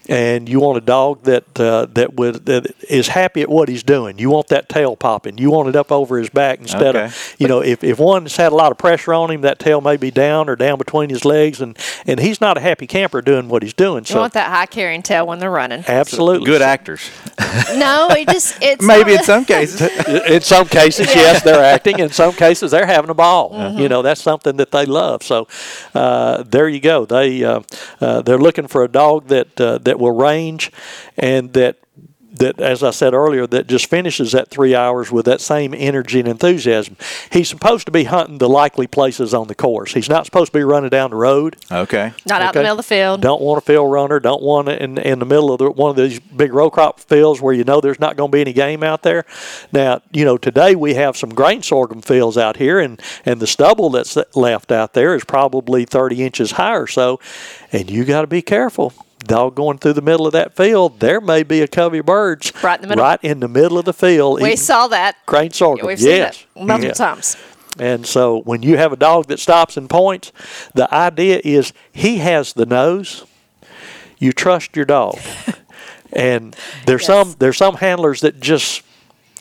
And 0.08 0.48
you 0.48 0.60
want 0.60 0.78
a 0.78 0.80
dog 0.80 1.22
that 1.24 1.58
uh, 1.58 1.86
that 1.94 2.14
would 2.14 2.46
that 2.46 2.72
is 2.88 3.08
happy 3.08 3.42
at 3.42 3.48
what 3.48 3.68
he's 3.68 3.82
doing. 3.82 4.18
You 4.18 4.30
want 4.30 4.46
that 4.48 4.68
tail 4.68 4.94
popping. 4.94 5.36
You 5.38 5.50
want 5.50 5.68
it 5.68 5.74
up 5.74 5.90
over 5.90 6.16
his 6.18 6.30
back 6.30 6.60
instead 6.60 6.94
Okay. 6.94 7.06
of 7.06 7.34
you 7.38 7.48
know 7.48 7.60
if, 7.60 7.82
if 7.82 7.98
one's 7.98 8.36
had 8.36 8.52
a 8.52 8.54
lot 8.54 8.70
of 8.70 8.78
pressure 8.78 9.12
on 9.12 9.30
him, 9.32 9.40
that 9.40 9.58
tail 9.58 9.80
may 9.80 9.96
be 9.96 10.12
down 10.12 10.48
or 10.48 10.54
down 10.54 10.78
between 10.78 11.10
his 11.10 11.24
legs, 11.24 11.60
and 11.60 11.76
and 12.06 12.20
he's 12.20 12.40
not 12.40 12.56
a 12.56 12.60
happy 12.60 12.86
camper 12.86 13.20
doing 13.20 13.48
what 13.48 13.62
he's 13.64 13.74
doing. 13.74 14.02
you 14.04 14.12
So 14.14 14.20
want 14.20 14.34
that 14.34 14.48
high 14.50 14.66
carrying 14.66 15.02
tail 15.02 15.26
when 15.26 15.40
they're 15.40 15.50
running. 15.50 15.82
Absolutely. 15.88 16.46
Good 16.46 16.62
actors. 16.62 17.10
no, 17.74 18.06
it 18.10 18.28
just 18.28 18.58
it's 18.62 18.84
Maybe 18.84 19.14
in 19.14 19.22
some 19.24 19.44
cases. 19.44 19.80
In 20.36 20.40
some 20.40 20.66
cases, 20.68 21.06
yes, 21.14 21.42
they're 21.42 21.64
acting. 21.64 21.98
In 21.98 22.10
some 22.10 22.32
cases, 22.32 22.70
they're 22.70 22.86
having 22.86 23.10
a 23.10 23.14
ball. 23.14 23.50
Mm-hmm. 23.52 23.78
You 23.78 23.88
know, 23.88 24.02
that's 24.02 24.20
something 24.20 24.56
that 24.58 24.70
they 24.70 24.86
love. 24.86 25.22
So, 25.22 25.48
uh, 25.94 26.42
there 26.44 26.68
you 26.68 26.80
go. 26.80 27.06
They 27.06 27.42
uh, 27.44 27.60
uh, 28.00 28.22
they're 28.22 28.38
looking 28.38 28.66
for 28.68 28.84
a 28.84 28.88
dog 28.88 29.26
that 29.28 29.60
uh, 29.60 29.78
that 29.96 30.02
will 30.02 30.12
range, 30.12 30.70
and 31.16 31.52
that 31.54 31.78
that, 32.38 32.60
as 32.60 32.82
I 32.82 32.90
said 32.90 33.14
earlier, 33.14 33.46
that 33.46 33.66
just 33.66 33.88
finishes 33.88 34.32
that 34.32 34.48
three 34.48 34.74
hours 34.74 35.10
with 35.10 35.24
that 35.24 35.40
same 35.40 35.74
energy 35.74 36.20
and 36.20 36.28
enthusiasm. 36.28 36.96
He's 37.30 37.48
supposed 37.48 37.86
to 37.86 37.92
be 37.92 38.04
hunting 38.04 38.38
the 38.38 38.48
likely 38.48 38.86
places 38.86 39.32
on 39.32 39.48
the 39.48 39.54
course. 39.54 39.94
He's 39.94 40.08
not 40.10 40.26
supposed 40.26 40.52
to 40.52 40.58
be 40.58 40.64
running 40.64 40.90
down 40.90 41.10
the 41.10 41.16
road. 41.16 41.56
Okay. 41.72 42.12
Not 42.26 42.42
out 42.42 42.54
in 42.54 42.60
the 42.60 42.64
middle 42.64 42.78
of 42.78 42.84
the 42.84 42.94
field. 42.94 43.22
Don't 43.22 43.40
want 43.40 43.62
a 43.62 43.64
field 43.64 43.90
runner. 43.90 44.20
Don't 44.20 44.42
want 44.42 44.68
it 44.68 44.82
in, 44.82 44.98
in 44.98 45.18
the 45.18 45.24
middle 45.24 45.50
of 45.50 45.58
the, 45.58 45.70
one 45.70 45.90
of 45.90 45.96
these 45.96 46.20
big 46.20 46.52
row 46.52 46.70
crop 46.70 47.00
fields 47.00 47.40
where 47.40 47.54
you 47.54 47.64
know 47.64 47.80
there's 47.80 48.00
not 48.00 48.16
going 48.16 48.30
to 48.30 48.34
be 48.34 48.40
any 48.40 48.52
game 48.52 48.82
out 48.82 49.02
there. 49.02 49.24
Now, 49.72 50.02
you 50.12 50.24
know, 50.24 50.36
today 50.36 50.74
we 50.74 50.94
have 50.94 51.16
some 51.16 51.30
grain 51.30 51.62
sorghum 51.62 52.02
fields 52.02 52.36
out 52.36 52.58
here, 52.58 52.78
and, 52.78 53.00
and 53.24 53.40
the 53.40 53.46
stubble 53.46 53.88
that's 53.90 54.18
left 54.34 54.70
out 54.70 54.92
there 54.92 55.14
is 55.14 55.24
probably 55.24 55.84
30 55.84 56.22
inches 56.22 56.52
high 56.52 56.76
or 56.76 56.86
so, 56.86 57.18
and 57.72 57.90
you 57.90 58.04
got 58.04 58.20
to 58.20 58.26
be 58.26 58.42
careful. 58.42 58.92
Dog 59.26 59.54
going 59.54 59.78
through 59.78 59.94
the 59.94 60.02
middle 60.02 60.26
of 60.26 60.32
that 60.32 60.54
field, 60.56 61.00
there 61.00 61.20
may 61.20 61.42
be 61.42 61.60
a 61.60 61.68
covey 61.68 61.98
of 61.98 62.06
birds 62.06 62.52
Right 62.62 62.76
in 62.76 62.82
the 62.82 62.88
middle. 62.88 63.04
right 63.04 63.18
in 63.22 63.40
the 63.40 63.48
middle 63.48 63.78
of 63.78 63.84
the 63.84 63.92
field. 63.92 64.40
We 64.40 64.56
saw 64.56 64.88
that. 64.88 65.16
grain 65.26 65.50
sorghum. 65.50 65.86
We've 65.86 65.98
yes. 66.00 66.38
seen 66.38 66.46
it 66.62 66.66
multiple 66.66 66.86
Yeah. 66.88 66.92
times. 66.92 67.36
And 67.78 68.06
so 68.06 68.40
when 68.42 68.62
you 68.62 68.76
have 68.78 68.92
a 68.92 68.96
dog 68.96 69.26
that 69.26 69.38
stops 69.38 69.76
and 69.76 69.90
points, 69.90 70.32
the 70.74 70.92
idea 70.94 71.40
is 71.44 71.72
he 71.92 72.18
has 72.18 72.54
the 72.54 72.64
nose. 72.66 73.24
You 74.18 74.32
trust 74.32 74.74
your 74.76 74.86
dog. 74.86 75.18
and 76.12 76.56
there's 76.86 77.02
Yes. 77.02 77.06
some 77.06 77.34
there's 77.38 77.58
some 77.58 77.76
handlers 77.76 78.20
that 78.22 78.40
just 78.40 78.82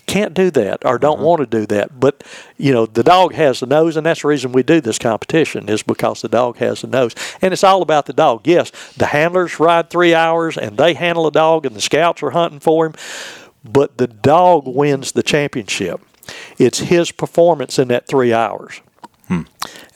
can't 0.05 0.33
do 0.33 0.51
that 0.51 0.85
or 0.85 0.97
don't 0.97 1.17
mm-hmm. 1.17 1.25
want 1.25 1.39
to 1.39 1.59
do 1.59 1.65
that. 1.67 1.99
But 1.99 2.23
you 2.57 2.71
know, 2.71 2.85
the 2.85 3.03
dog 3.03 3.33
has 3.33 3.59
the 3.59 3.65
nose 3.65 3.97
and 3.97 4.05
that's 4.05 4.21
the 4.21 4.27
reason 4.27 4.51
we 4.51 4.63
do 4.63 4.81
this 4.81 4.99
competition 4.99 5.69
is 5.69 5.83
because 5.83 6.21
the 6.21 6.29
dog 6.29 6.57
has 6.57 6.81
the 6.81 6.87
nose. 6.87 7.15
And 7.41 7.53
it's 7.53 7.63
all 7.63 7.81
about 7.81 8.05
the 8.05 8.13
dog. 8.13 8.47
Yes, 8.47 8.71
the 8.97 9.07
handlers 9.07 9.59
ride 9.59 9.89
three 9.89 10.13
hours 10.13 10.57
and 10.57 10.77
they 10.77 10.93
handle 10.93 11.27
a 11.27 11.31
dog 11.31 11.65
and 11.65 11.75
the 11.75 11.81
scouts 11.81 12.23
are 12.23 12.31
hunting 12.31 12.59
for 12.59 12.87
him, 12.87 12.93
but 13.63 13.97
the 13.97 14.07
dog 14.07 14.67
wins 14.67 15.11
the 15.11 15.23
championship. 15.23 16.01
It's 16.57 16.79
his 16.79 17.11
performance 17.11 17.77
in 17.77 17.87
that 17.89 18.07
three 18.07 18.33
hours. 18.33 18.81
Hmm. 19.27 19.41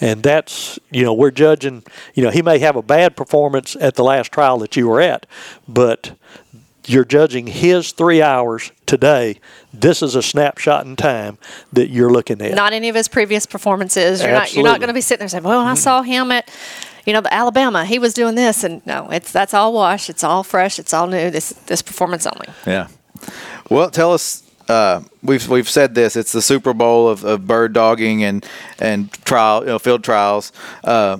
And 0.01 0.23
that's, 0.23 0.79
you 0.91 1.03
know, 1.03 1.13
we're 1.13 1.31
judging, 1.31 1.83
you 2.15 2.23
know, 2.23 2.31
he 2.31 2.41
may 2.41 2.59
have 2.59 2.75
a 2.75 2.81
bad 2.81 3.15
performance 3.15 3.75
at 3.79 3.95
the 3.95 4.03
last 4.03 4.31
trial 4.31 4.57
that 4.59 4.75
you 4.75 4.87
were 4.87 5.01
at, 5.01 5.25
but 5.67 6.13
you're 6.89 7.05
judging 7.05 7.45
his 7.45 7.91
three 7.91 8.21
hours 8.21 8.71
today. 8.87 9.39
This 9.71 10.01
is 10.01 10.15
a 10.15 10.23
snapshot 10.23 10.85
in 10.87 10.95
time 10.95 11.37
that 11.71 11.89
you're 11.89 12.09
looking 12.09 12.41
at. 12.41 12.55
Not 12.55 12.73
any 12.73 12.89
of 12.89 12.95
his 12.95 13.07
previous 13.07 13.45
performances. 13.45 14.23
You're 14.23 14.31
not. 14.31 14.53
You're 14.53 14.63
not 14.63 14.79
going 14.79 14.87
to 14.87 14.93
be 14.93 15.01
sitting 15.01 15.19
there 15.19 15.29
saying, 15.29 15.43
"Well, 15.43 15.59
I 15.59 15.75
saw 15.75 16.01
him 16.01 16.31
at." 16.31 16.49
You 17.05 17.13
know, 17.13 17.21
the 17.21 17.33
Alabama, 17.33 17.85
he 17.85 17.97
was 17.97 18.13
doing 18.13 18.35
this, 18.35 18.63
and 18.63 18.85
no, 18.85 19.09
it's 19.09 19.31
that's 19.31 19.53
all 19.53 19.73
wash. 19.73 20.09
It's 20.09 20.23
all 20.23 20.43
fresh. 20.43 20.77
It's 20.79 20.93
all 20.93 21.07
new. 21.07 21.31
This 21.31 21.49
this 21.67 21.81
performance 21.81 22.27
only. 22.27 22.47
Yeah. 22.65 22.87
Well, 23.69 23.89
tell 23.89 24.13
us. 24.13 24.43
Uh, 24.67 25.01
we've 25.23 25.47
we've 25.47 25.69
said 25.69 25.95
this. 25.95 26.15
It's 26.15 26.31
the 26.31 26.41
Super 26.41 26.73
Bowl 26.73 27.07
of, 27.07 27.23
of 27.23 27.47
bird 27.47 27.73
dogging 27.73 28.23
and 28.23 28.45
and 28.79 29.11
trial, 29.25 29.61
you 29.61 29.67
know, 29.67 29.79
field 29.79 30.03
trials. 30.03 30.51
Uh, 30.83 31.17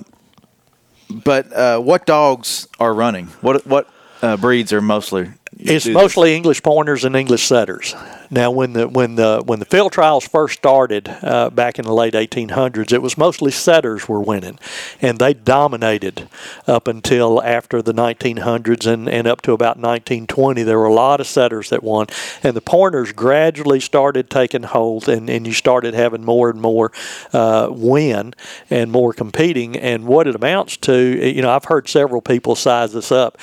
but 1.10 1.52
uh, 1.52 1.80
what 1.80 2.06
dogs 2.06 2.68
are 2.78 2.94
running? 2.94 3.26
What 3.40 3.66
what 3.66 3.88
uh, 4.22 4.36
breeds 4.36 4.72
are 4.72 4.80
mostly? 4.80 5.30
It's 5.62 5.86
mostly 5.86 6.34
English 6.34 6.62
pointers 6.62 7.04
and 7.04 7.14
English 7.14 7.46
setters. 7.46 7.94
Now, 8.32 8.52
when 8.52 8.74
the 8.74 8.86
when 8.86 9.16
the 9.16 9.42
when 9.44 9.58
the 9.58 9.64
field 9.64 9.90
trials 9.90 10.26
first 10.26 10.58
started 10.58 11.08
uh, 11.22 11.50
back 11.50 11.80
in 11.80 11.84
the 11.84 11.92
late 11.92 12.14
1800s, 12.14 12.92
it 12.92 13.02
was 13.02 13.18
mostly 13.18 13.50
setters 13.50 14.08
were 14.08 14.20
winning, 14.20 14.56
and 15.02 15.18
they 15.18 15.34
dominated 15.34 16.28
up 16.68 16.86
until 16.86 17.42
after 17.42 17.82
the 17.82 17.92
1900s 17.92 18.86
and, 18.86 19.08
and 19.08 19.26
up 19.26 19.42
to 19.42 19.52
about 19.52 19.78
1920. 19.78 20.62
There 20.62 20.78
were 20.78 20.86
a 20.86 20.94
lot 20.94 21.20
of 21.20 21.26
setters 21.26 21.70
that 21.70 21.82
won, 21.82 22.06
and 22.44 22.54
the 22.54 22.60
pointers 22.60 23.10
gradually 23.10 23.80
started 23.80 24.30
taking 24.30 24.62
hold, 24.62 25.08
and, 25.08 25.28
and 25.28 25.44
you 25.44 25.52
started 25.52 25.94
having 25.94 26.24
more 26.24 26.50
and 26.50 26.60
more 26.60 26.92
uh, 27.32 27.68
win 27.70 28.34
and 28.70 28.92
more 28.92 29.12
competing. 29.12 29.76
And 29.76 30.06
what 30.06 30.28
it 30.28 30.36
amounts 30.36 30.76
to, 30.78 31.28
you 31.28 31.42
know, 31.42 31.50
I've 31.50 31.64
heard 31.64 31.88
several 31.88 32.20
people 32.20 32.54
size 32.54 32.92
this 32.92 33.10
up. 33.10 33.38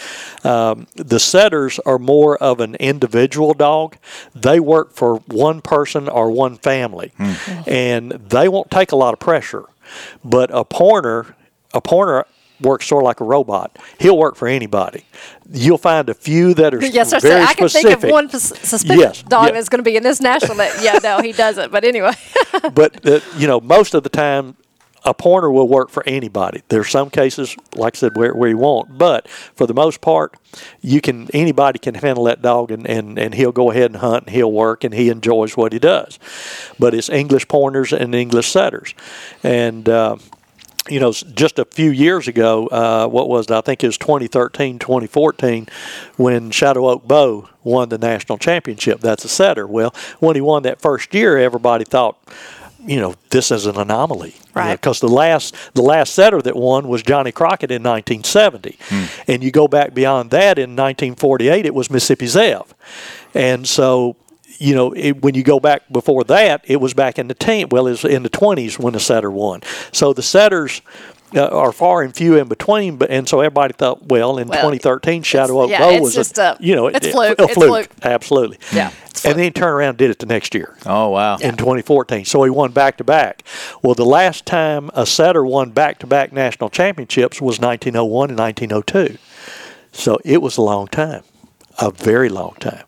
Um, 0.46 0.88
the 0.96 1.20
setters 1.20 1.78
are 1.80 2.00
more 2.00 2.38
of 2.38 2.62
an 2.62 2.76
individual 2.76 3.54
dog. 3.54 3.98
They 4.34 4.62
work 4.62 4.77
for 4.86 5.18
one 5.28 5.62
person 5.62 6.08
or 6.10 6.32
one 6.32 6.58
family, 6.58 7.12
and 7.68 8.12
they 8.12 8.48
won't 8.48 8.72
take 8.72 8.92
a 8.92 8.96
lot 8.96 9.14
of 9.14 9.20
pressure. 9.20 9.66
But 10.24 10.50
a 10.54 10.64
pointer, 10.66 11.36
a 11.74 11.82
pointer 11.82 12.26
works 12.60 12.88
sort 12.88 13.04
of 13.04 13.06
like 13.06 13.20
a 13.20 13.24
robot. 13.24 13.78
He'll 14.00 14.18
work 14.18 14.36
for 14.36 14.48
anybody. 14.48 15.06
You'll 15.52 15.78
find 15.78 16.10
a 16.10 16.14
few 16.14 16.54
that 16.56 16.74
are 16.74 16.84
Yes, 16.86 17.12
sir. 17.12 17.20
very 17.20 17.44
I 17.44 17.54
can 17.54 17.70
specific. 17.70 18.00
think 18.00 18.04
of 18.06 18.10
one 18.12 18.30
suspicious 18.30 18.84
Yes, 18.98 19.24
dog 19.24 19.48
yeah. 19.48 19.52
that's 19.54 19.70
going 19.70 19.80
to 19.80 19.84
be 19.90 19.96
in 19.96 20.04
this 20.04 20.20
national. 20.20 20.58
That 20.58 20.84
yeah, 20.84 21.00
no, 21.04 21.22
he 21.22 21.32
doesn't. 21.34 21.72
But 21.72 21.84
anyway, 21.84 22.14
but 22.74 23.06
uh, 23.08 23.20
you 23.38 23.48
know, 23.48 23.60
most 23.62 23.94
of 23.94 24.04
the 24.04 24.10
time, 24.10 24.56
a 25.04 25.14
pointer 25.14 25.52
will 25.52 25.68
work 25.68 25.90
for 25.90 26.04
anybody. 26.06 26.62
There's 26.70 26.90
some 26.90 27.10
cases, 27.10 27.56
like 27.76 27.96
I 27.96 27.98
said, 27.98 28.18
where, 28.18 28.34
where 28.34 28.50
you 28.50 28.58
won't, 28.58 28.98
but 28.98 29.28
for 29.30 29.66
the 29.68 29.74
most 29.74 30.02
part, 30.02 30.36
you 30.82 31.02
can 31.02 31.30
anybody 31.34 31.80
can 31.80 31.96
handle 31.96 32.26
that 32.26 32.42
dog, 32.42 32.72
and, 32.72 32.88
and, 32.88 33.18
and 33.18 33.34
he'll 33.34 33.52
go 33.52 33.72
ahead 33.72 33.92
and 33.92 33.98
hunt, 33.98 34.26
and 34.26 34.36
he'll 34.36 34.52
work, 34.52 34.84
and 34.84 34.94
he 34.94 35.10
enjoys 35.10 35.56
what 35.56 35.74
he 35.74 35.80
does. 35.80 36.20
But 36.80 36.94
it's 36.94 37.10
English 37.10 37.48
pointers 37.48 37.94
and 37.94 38.14
English 38.14 38.48
setters, 38.48 38.94
and. 39.44 39.88
Uh, 39.88 40.18
you 40.90 41.00
know, 41.00 41.12
just 41.12 41.60
a 41.60 41.66
few 41.66 41.92
years 41.92 42.28
ago, 42.30 42.68
uh, 42.68 43.08
what 43.08 43.28
was 43.28 43.48
it? 43.48 43.52
I 43.52 43.62
think 43.62 43.84
it 43.84 43.88
was 43.88 43.98
2013, 43.98 44.80
2014, 44.80 45.68
when 46.16 46.52
Shadow 46.52 46.88
Oak 46.88 47.08
Bo 47.08 47.50
won 47.64 47.90
the 47.90 47.98
national 47.98 48.38
championship. 48.38 49.02
That's 49.02 49.26
a 49.26 49.30
setter. 49.30 49.68
Well, 49.68 49.94
when 50.20 50.36
he 50.36 50.42
won 50.42 50.64
that 50.64 50.82
first 50.82 51.14
year, 51.14 51.38
everybody 51.38 51.84
thought, 51.84 52.18
you 52.88 53.00
know, 53.00 53.16
this 53.30 53.52
is 53.52 53.66
an 53.66 53.78
anomaly. 53.78 54.36
Right. 54.54 54.76
Because 54.76 55.00
the 55.00 55.08
last 55.08 55.56
the 55.74 55.84
last 55.84 56.14
setter 56.14 56.42
that 56.42 56.56
won 56.56 56.88
was 56.88 57.04
Johnny 57.04 57.32
Crockett 57.32 57.70
in 57.70 57.84
1970, 57.84 58.78
hmm. 58.90 59.06
and 59.28 59.44
you 59.44 59.52
go 59.52 59.68
back 59.68 59.94
beyond 59.94 60.32
that 60.32 60.58
in 60.58 60.72
1948, 60.72 61.66
it 61.66 61.76
was 61.76 61.92
Mississippi 61.92 62.26
Zev, 62.26 62.68
and 63.36 63.68
so 63.68 64.16
you 64.60 64.74
know, 64.74 64.92
it, 64.94 65.22
when 65.22 65.36
you 65.36 65.44
go 65.44 65.60
back 65.60 65.84
before 65.92 66.24
that, 66.26 66.64
it 66.66 66.78
was 66.78 66.94
back 66.94 67.20
in 67.20 67.28
the 67.28 67.34
teen, 67.34 67.70
well, 67.70 67.88
it 67.88 67.92
was 67.92 68.06
in 68.06 68.24
the 68.24 68.30
20s 68.30 68.80
when 68.80 68.94
the 68.94 69.00
setter 69.00 69.30
won. 69.30 69.62
So 69.92 70.14
the 70.14 70.24
setters 70.24 70.82
uh, 71.38 71.48
are 71.48 71.72
far 71.72 72.02
and 72.02 72.16
few 72.16 72.36
in 72.36 72.48
between, 72.48 72.98
but 72.98 73.10
and 73.10 73.28
so 73.30 73.40
everybody 73.42 73.74
thought, 73.74 74.04
well, 74.08 74.38
in 74.38 74.48
Well, 74.48 74.58
2013, 74.60 75.24
Shadow 75.24 75.62
Oak 75.62 75.70
yeah, 75.70 75.80
Bo 75.80 75.90
it's 75.92 76.02
was 76.02 76.16
just 76.16 76.38
a, 76.38 76.54
a- 76.54 76.58
you 76.60 76.76
know, 76.76 76.88
it's 76.88 77.06
it- 77.08 77.12
fluke, 77.12 77.40
a 77.40 77.44
it's 77.44 77.54
fluke, 77.54 77.70
fluke. 77.70 77.90
absolutely. 78.04 78.58
Yeah, 78.74 78.92
it's 79.10 79.24
and 79.26 79.36
then 79.38 79.44
he 79.46 79.52
turned 79.52 79.74
around 79.76 79.90
and 79.90 79.98
did 79.98 80.10
it 80.10 80.20
the 80.20 80.26
next 80.26 80.54
year 80.56 80.76
Oh 80.86 81.10
wow. 81.10 81.38
in 81.38 81.56
2014. 81.58 82.26
So 82.26 82.44
he 82.44 82.50
won 82.50 82.72
back 82.72 82.98
to 82.98 83.04
back. 83.04 83.44
Well, 83.84 83.94
the 83.96 84.06
last 84.06 84.46
time 84.46 84.90
a 84.94 85.06
setter 85.06 85.46
won 85.46 85.70
back 85.72 86.00
to 86.00 86.08
back 86.08 86.34
national 86.34 86.70
championships 86.70 87.40
was 87.42 87.60
1901 87.60 88.30
and 88.32 88.40
1902. 88.40 89.18
So 89.92 90.20
it 90.26 90.42
was 90.42 90.58
a 90.58 90.62
long 90.62 90.88
time, 90.88 91.24
a 91.80 91.92
very 91.92 92.30
long 92.30 92.56
time. 92.60 92.84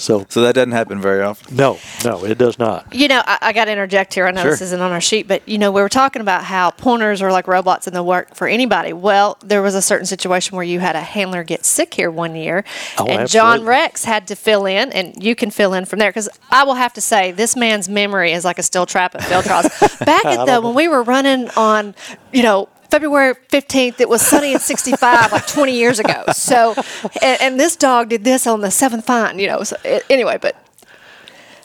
So 0.00 0.26
So 0.28 0.40
that 0.42 0.54
doesn't 0.54 0.72
happen 0.72 1.00
very 1.00 1.22
often. 1.22 1.54
no, 1.56 1.78
no, 2.04 2.24
it 2.24 2.38
does 2.38 2.58
not. 2.58 2.92
you 2.94 3.06
know, 3.08 3.22
I, 3.24 3.38
I 3.42 3.52
got 3.52 3.66
to 3.66 3.72
interject 3.72 4.14
here. 4.14 4.26
I 4.26 4.30
know 4.30 4.42
this 4.42 4.60
isn't 4.62 4.80
on 4.80 4.92
our 4.92 5.00
sheet, 5.00 5.28
but 5.28 5.46
you 5.48 5.58
know, 5.58 5.70
we 5.70 5.80
were 5.82 5.88
talking 5.88 6.22
about 6.22 6.44
how 6.44 6.70
pointers 6.70 7.20
are 7.22 7.30
like 7.30 7.46
robots 7.46 7.86
and 7.86 7.94
they'll 7.94 8.06
work 8.06 8.34
for 8.34 8.48
anybody. 8.48 8.92
Well, 8.92 9.36
there 9.44 9.62
was 9.62 9.74
a 9.74 9.82
certain 9.82 10.06
situation 10.06 10.56
where 10.56 10.64
you 10.64 10.80
had 10.80 10.96
a 10.96 11.00
handler 11.00 11.44
get 11.44 11.64
sick 11.64 11.94
here 11.94 12.10
one 12.10 12.34
year, 12.34 12.64
Oh, 12.98 13.06
and 13.06 13.28
John. 13.28 13.64
Rex 13.64 14.04
had 14.04 14.26
to 14.28 14.34
fill 14.36 14.66
in, 14.66 14.90
and 14.92 15.22
you 15.22 15.34
can 15.34 15.50
fill 15.50 15.74
in 15.74 15.84
from 15.84 15.98
there 15.98 16.10
because 16.10 16.28
I 16.50 16.64
will 16.64 16.74
have 16.74 16.92
to 16.94 17.00
say 17.00 17.32
this 17.32 17.54
man's 17.56 17.88
memory 17.88 18.32
is 18.32 18.44
like 18.44 18.58
a 18.58 18.62
steel 18.62 18.86
trap 18.86 19.14
at 19.14 19.22
field 19.24 19.44
trials. 19.44 19.66
Back 20.00 20.24
at 20.24 20.46
the 20.46 20.60
when 20.60 20.74
we 20.74 20.88
were 20.88 21.02
running 21.02 21.48
on, 21.50 21.94
you 22.32 22.42
know. 22.42 22.68
February 22.90 23.34
15th, 23.48 24.00
it 24.00 24.08
was 24.08 24.22
sunny 24.22 24.52
and 24.52 24.62
65 24.62 25.32
like 25.32 25.46
20 25.46 25.72
years 25.72 25.98
ago. 25.98 26.24
So, 26.32 26.74
and, 27.22 27.40
and 27.40 27.60
this 27.60 27.76
dog 27.76 28.08
did 28.08 28.24
this 28.24 28.46
on 28.46 28.60
the 28.60 28.70
seventh 28.70 29.06
fine, 29.06 29.38
you 29.38 29.46
know. 29.46 29.62
So, 29.62 29.76
it, 29.84 30.04
anyway, 30.10 30.38
but 30.40 30.56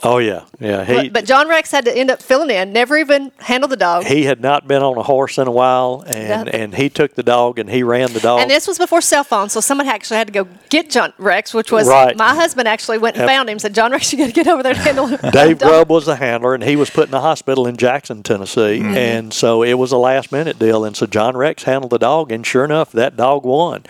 Oh 0.03 0.17
yeah, 0.19 0.41
yeah. 0.59 0.83
He 0.83 0.93
but, 0.95 1.13
but 1.13 1.25
John 1.25 1.47
Rex 1.49 1.71
had 1.71 1.85
to 1.85 1.95
end 1.97 2.11
up 2.11 2.21
filling 2.21 2.49
in, 2.49 2.71
never 2.73 2.97
even 2.97 3.31
handled 3.39 3.71
the 3.71 3.77
dog. 3.77 4.03
he 4.03 4.23
had 4.25 4.39
not 4.41 4.67
been 4.67 4.83
on 4.83 4.97
a 4.97 5.03
horse 5.03 5.37
in 5.37 5.47
a 5.47 5.51
while, 5.51 6.03
and 6.05 6.47
Yeah. 6.47 6.55
and 6.55 6.75
he 6.75 6.89
took 6.89 7.15
the 7.15 7.23
dog 7.23 7.57
and 7.59 7.69
he 7.69 7.81
ran 7.83 8.13
the 8.13 8.19
dog. 8.19 8.41
and 8.41 8.51
this 8.51 8.67
was 8.67 8.77
before 8.77 9.01
cell 9.01 9.23
phones, 9.23 9.53
so 9.53 9.59
someone 9.61 9.87
actually 9.87 10.17
had 10.17 10.27
to 10.27 10.33
go 10.33 10.47
get 10.69 10.89
John 10.91 11.13
Rex, 11.17 11.53
which 11.53 11.71
was 11.71 11.87
Right. 11.87 12.15
my 12.15 12.35
husband 12.35 12.67
actually 12.67 12.97
went 12.97 13.15
and 13.15 13.21
Yep. 13.23 13.29
found 13.29 13.49
him. 13.49 13.59
Said 13.59 13.73
John 13.73 13.91
Rex, 13.91 14.11
you 14.11 14.19
got 14.19 14.27
to 14.27 14.31
get 14.31 14.47
over 14.47 14.61
there 14.61 14.73
and 14.73 14.81
handle 14.81 15.07
him. 15.07 15.31
Dave 15.31 15.59
Grubb 15.59 15.89
was 15.89 16.05
the 16.05 16.15
handler, 16.17 16.53
and 16.53 16.63
he 16.63 16.75
was 16.75 16.89
put 16.89 17.05
in 17.05 17.11
the 17.11 17.21
hospital 17.21 17.65
in 17.65 17.77
Jackson, 17.77 18.21
Tennessee. 18.23 18.79
Mm-hmm. 18.79 18.95
And 18.97 19.33
so 19.33 19.63
it 19.63 19.73
was 19.75 19.91
a 19.91 19.97
last 19.97 20.31
minute 20.31 20.59
deal. 20.59 20.85
And 20.85 20.95
so 20.95 21.05
John 21.05 21.35
Rex 21.37 21.63
handled 21.63 21.91
the 21.91 21.99
dog, 21.99 22.31
and 22.31 22.45
sure 22.45 22.63
enough, 22.65 22.91
that 22.91 23.15
dog 23.17 23.43
won. 23.45 23.83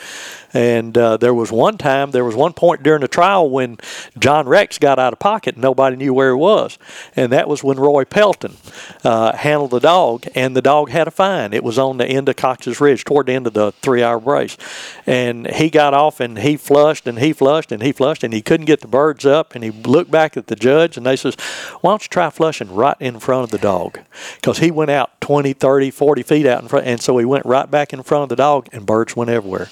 And 0.53 0.97
uh, 0.97 1.17
there 1.17 1.33
was 1.33 1.51
one 1.51 1.77
time, 1.77 2.11
there 2.11 2.23
was 2.23 2.35
one 2.35 2.53
point 2.53 2.81
during 2.81 3.01
the 3.01 3.09
trial 3.09 3.49
when 3.49 3.77
John 4.17 4.47
Rex 4.47 4.77
got 4.79 4.97
out 4.97 5.11
of 5.11 5.19
pocket, 5.19 5.55
and 5.55 5.61
nobody 5.61 5.94
everybody 5.95 6.05
knew 6.05 6.13
where 6.13 6.29
he 6.29 6.39
was. 6.39 6.77
And 7.15 7.31
that 7.31 7.47
was 7.47 7.63
when 7.63 7.77
Roy 7.77 8.05
Pelton 8.05 8.57
uh, 9.03 9.35
handled 9.35 9.71
the 9.71 9.79
dog, 9.79 10.25
and 10.35 10.55
the 10.55 10.61
dog 10.61 10.89
had 10.89 11.07
a 11.07 11.11
fine. 11.11 11.53
It 11.53 11.63
was 11.63 11.77
on 11.77 11.97
the 11.97 12.05
end 12.05 12.29
of 12.29 12.35
Cox's 12.35 12.79
Ridge, 12.79 13.03
toward 13.03 13.27
the 13.27 13.33
end 13.33 13.47
of 13.47 13.53
the 13.53 13.71
three 13.81 14.03
hour 14.03 14.17
race. 14.19 14.57
And 15.05 15.47
he 15.47 15.69
got 15.69 15.93
off 15.93 16.19
and 16.19 16.39
he 16.39 16.57
flushed 16.57 17.07
and 17.07 17.19
he 17.19 17.33
flushed 17.33 17.71
and 17.71 17.81
he 17.81 17.91
flushed, 17.91 18.23
and 18.23 18.33
he 18.33 18.41
couldn't 18.41 18.65
get 18.65 18.81
the 18.81 18.87
birds 18.87 19.25
up. 19.25 19.55
And 19.55 19.63
he 19.63 19.71
looked 19.71 20.11
back 20.11 20.37
at 20.37 20.47
the 20.47 20.55
judge, 20.55 20.97
and 20.97 21.05
they 21.05 21.15
says, 21.15 21.35
Why 21.81 21.91
don't 21.91 22.03
you 22.03 22.09
try 22.09 22.29
flushing 22.29 22.73
right 22.73 22.97
in 22.99 23.19
front 23.19 23.43
of 23.43 23.51
the 23.51 23.57
dog? 23.57 23.99
Because 24.35 24.59
he 24.59 24.71
went 24.71 24.91
out 24.91 25.19
20, 25.21 25.53
30, 25.53 25.91
40 25.91 26.23
feet 26.23 26.45
out 26.45 26.61
in 26.61 26.67
front, 26.67 26.85
and 26.85 27.01
so 27.01 27.17
he 27.17 27.25
went 27.25 27.45
right 27.45 27.69
back 27.69 27.93
in 27.93 28.03
front 28.03 28.23
of 28.23 28.29
the 28.29 28.35
dog, 28.35 28.67
and 28.71 28.85
birds 28.85 29.15
went 29.15 29.29
everywhere. 29.29 29.69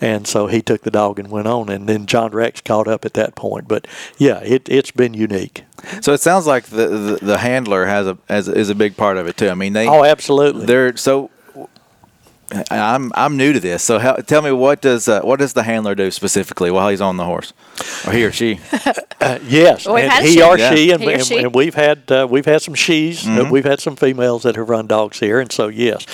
And 0.00 0.26
so 0.26 0.46
he 0.46 0.62
took 0.62 0.82
the 0.82 0.90
dog 0.90 1.18
and 1.18 1.30
went 1.30 1.46
on, 1.46 1.68
and 1.68 1.88
then 1.88 2.06
John 2.06 2.30
Rex 2.30 2.60
caught 2.60 2.88
up 2.88 3.04
at 3.04 3.14
that 3.14 3.34
point. 3.34 3.68
But 3.68 3.86
yeah, 4.16 4.38
it, 4.38 4.68
it's 4.68 4.90
been 4.90 5.14
unique. 5.14 5.47
So 6.00 6.12
it 6.12 6.20
sounds 6.20 6.46
like 6.46 6.64
the, 6.66 6.88
the, 6.88 7.18
the 7.22 7.38
handler 7.38 7.86
has 7.86 8.06
a 8.06 8.18
has, 8.28 8.48
is 8.48 8.68
a 8.70 8.74
big 8.74 8.96
part 8.96 9.16
of 9.16 9.26
it 9.26 9.36
too. 9.36 9.48
I 9.48 9.54
mean, 9.54 9.72
they 9.72 9.86
Oh, 9.88 10.04
absolutely. 10.04 10.66
they're 10.66 10.96
so. 10.96 11.30
I'm 12.70 13.12
I'm 13.14 13.36
new 13.36 13.52
to 13.52 13.60
this, 13.60 13.82
so 13.82 13.98
how, 13.98 14.14
tell 14.16 14.40
me 14.40 14.50
what 14.52 14.80
does 14.80 15.06
uh, 15.06 15.20
what 15.20 15.38
does 15.38 15.52
the 15.52 15.62
handler 15.64 15.94
do 15.94 16.10
specifically 16.10 16.70
while 16.70 16.88
he's 16.88 17.00
on 17.02 17.18
the 17.18 17.24
horse, 17.24 17.52
or 18.06 18.12
he 18.12 18.24
or 18.24 18.32
she? 18.32 18.60
Uh, 19.20 19.36
yes, 19.48 19.84
We've 19.84 20.04
and 20.04 20.24
he 20.24 20.34
she. 20.34 20.42
or 20.42 20.56
Yeah. 20.56 20.72
she, 20.72 20.92
and, 20.92 21.02
He 21.02 21.08
or 21.08 21.12
and, 21.14 21.24
she. 21.26 21.36
and 21.38 21.52
we've 21.52 21.74
had 21.74 22.08
uh, 22.12 22.24
we've 22.30 22.44
had 22.46 22.62
some 22.62 22.74
she's, 22.74 23.26
uh, 23.26 23.30
Mm-hmm. 23.30 23.50
we've 23.50 23.64
had 23.64 23.80
some 23.80 23.96
females 23.96 24.44
that 24.44 24.54
have 24.54 24.68
run 24.68 24.86
dogs 24.86 25.18
here, 25.18 25.40
and 25.40 25.50
so 25.50 25.66
yes. 25.66 26.06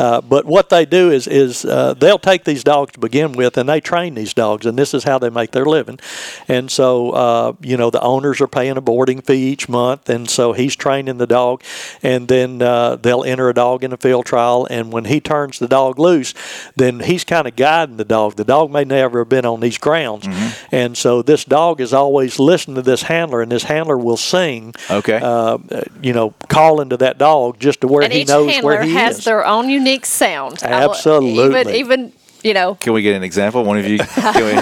Uh, 0.00 0.22
but 0.22 0.46
what 0.46 0.70
they 0.70 0.86
do 0.86 1.10
is 1.10 1.26
is 1.26 1.66
uh, 1.66 1.92
they'll 1.92 2.18
take 2.18 2.44
these 2.44 2.64
dogs 2.64 2.92
to 2.92 2.98
begin 2.98 3.32
with, 3.32 3.58
and 3.58 3.68
they 3.68 3.78
train 3.82 4.14
these 4.14 4.32
dogs, 4.32 4.64
and 4.64 4.78
this 4.78 4.94
is 4.94 5.04
how 5.04 5.18
they 5.18 5.28
make 5.28 5.50
their 5.50 5.66
living. 5.66 6.00
And 6.48 6.70
so 6.70 7.10
uh, 7.10 7.52
you 7.60 7.76
know 7.76 7.90
the 7.90 8.00
owners 8.00 8.40
are 8.40 8.48
paying 8.48 8.78
a 8.78 8.80
boarding 8.80 9.20
fee 9.20 9.52
each 9.52 9.68
month, 9.68 10.08
and 10.08 10.28
so 10.30 10.54
he's 10.54 10.74
training 10.74 11.18
the 11.18 11.26
dog, 11.26 11.62
and 12.02 12.26
then 12.26 12.62
uh, 12.62 12.96
they'll 12.96 13.22
enter 13.24 13.50
a 13.50 13.54
dog 13.54 13.84
in 13.84 13.92
a 13.92 13.98
field 13.98 14.24
trial, 14.24 14.66
and 14.70 14.90
when 14.94 15.04
he 15.04 15.20
turns 15.20 15.58
the 15.58 15.68
dog 15.68 15.75
loose, 15.98 16.34
then 16.76 17.00
he's 17.00 17.24
kind 17.24 17.46
of 17.46 17.56
guiding 17.56 17.96
the 17.96 18.04
dog. 18.04 18.36
The 18.36 18.44
dog 18.44 18.70
may 18.70 18.84
never 18.84 19.20
have 19.20 19.28
been 19.28 19.44
on 19.46 19.60
these 19.60 19.78
grounds, 19.78 20.26
Mm-hmm. 20.26 20.74
and 20.74 20.96
so 20.96 21.22
this 21.22 21.44
dog 21.44 21.80
is 21.80 21.92
always 21.92 22.38
listening 22.38 22.76
to 22.76 22.82
this 22.82 23.02
handler, 23.02 23.42
and 23.42 23.50
this 23.52 23.64
handler 23.64 23.96
will 23.98 24.16
sing. 24.16 24.74
Okay. 24.90 25.20
Uh, 25.22 25.58
you 26.02 26.12
know, 26.12 26.34
calling 26.48 26.88
to 26.90 26.96
that 26.98 27.18
dog 27.18 27.58
just 27.58 27.80
to 27.82 27.86
where 27.88 28.02
and 28.04 28.12
he 28.12 28.24
knows 28.24 28.62
where 28.62 28.82
he 28.82 28.90
is. 28.90 28.96
has 28.96 29.24
their 29.24 29.44
own 29.46 29.68
unique 29.68 30.06
sound. 30.06 30.62
Absolutely. 30.62 31.44
Even, 31.44 31.74
even 31.74 32.12
you 32.42 32.54
know, 32.54 32.74
Can 32.76 32.92
we 32.92 33.02
get 33.02 33.16
an 33.16 33.22
example? 33.24 33.64
One 33.64 33.78
of 33.78 33.86
you. 33.86 33.98
Can 34.04 34.44
we, 34.44 34.54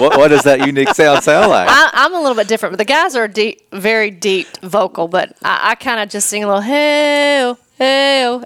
what, 0.00 0.18
what 0.18 0.28
does 0.28 0.42
that 0.42 0.66
unique 0.66 0.88
sound 0.94 1.22
sound 1.22 1.50
like? 1.50 1.68
I, 1.70 1.90
I'm 1.92 2.14
a 2.14 2.20
little 2.20 2.34
bit 2.34 2.48
different, 2.48 2.72
but 2.72 2.78
the 2.78 2.84
guys 2.84 3.14
are 3.14 3.28
deep, 3.28 3.62
very 3.70 4.10
deep 4.10 4.48
vocal. 4.62 5.06
But 5.08 5.36
I, 5.42 5.70
I 5.70 5.74
kind 5.76 6.00
of 6.00 6.08
just 6.08 6.28
sing 6.28 6.42
a 6.42 6.46
little 6.48 6.62
hey 6.62 7.54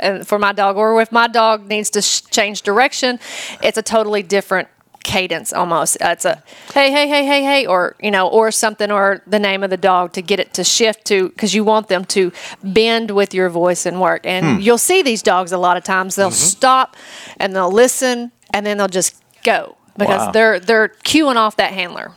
and 0.00 0.26
for 0.26 0.38
my 0.38 0.52
dog, 0.52 0.76
or 0.76 1.00
if 1.02 1.10
my 1.12 1.28
dog 1.28 1.66
needs 1.68 1.90
to 1.90 2.02
sh- 2.02 2.22
change 2.30 2.62
direction, 2.62 3.18
it's 3.62 3.78
a 3.78 3.82
totally 3.82 4.22
different 4.22 4.68
cadence 5.04 5.52
almost. 5.52 5.96
Uh, 6.00 6.10
it's 6.14 6.24
a 6.24 6.42
hey 6.74 6.90
hey 6.92 7.08
hey 7.08 7.24
hey 7.26 7.42
hey, 7.42 7.66
or 7.66 7.96
you 8.00 8.10
know, 8.10 8.28
or 8.28 8.50
something, 8.52 8.90
or 8.92 9.20
the 9.26 9.38
name 9.38 9.62
of 9.64 9.70
the 9.70 9.76
dog 9.76 10.12
to 10.12 10.22
get 10.22 10.38
it 10.38 10.54
to 10.54 10.62
shift 10.64 11.04
to 11.06 11.28
because 11.30 11.52
you 11.54 11.64
want 11.64 11.88
them 11.88 12.04
to 12.04 12.30
bend 12.62 13.10
with 13.10 13.34
your 13.34 13.48
voice 13.48 13.84
and 13.84 14.00
work. 14.00 14.24
And 14.24 14.62
you'll 14.62 14.78
see 14.78 15.02
these 15.02 15.22
dogs 15.22 15.50
a 15.52 15.58
lot 15.58 15.76
of 15.76 15.82
times. 15.84 16.14
They'll 16.14 16.30
stop 16.30 16.96
and 17.40 17.54
they'll 17.54 17.72
listen 17.72 18.30
and 18.54 18.64
then 18.64 18.76
they'll 18.78 18.86
just 18.88 19.20
go 19.42 19.76
because 19.98 20.26
Wow. 20.26 20.30
they're 20.32 20.60
they're 20.60 20.88
cueing 21.04 21.36
off 21.36 21.56
that 21.56 21.72
handler. 21.72 22.12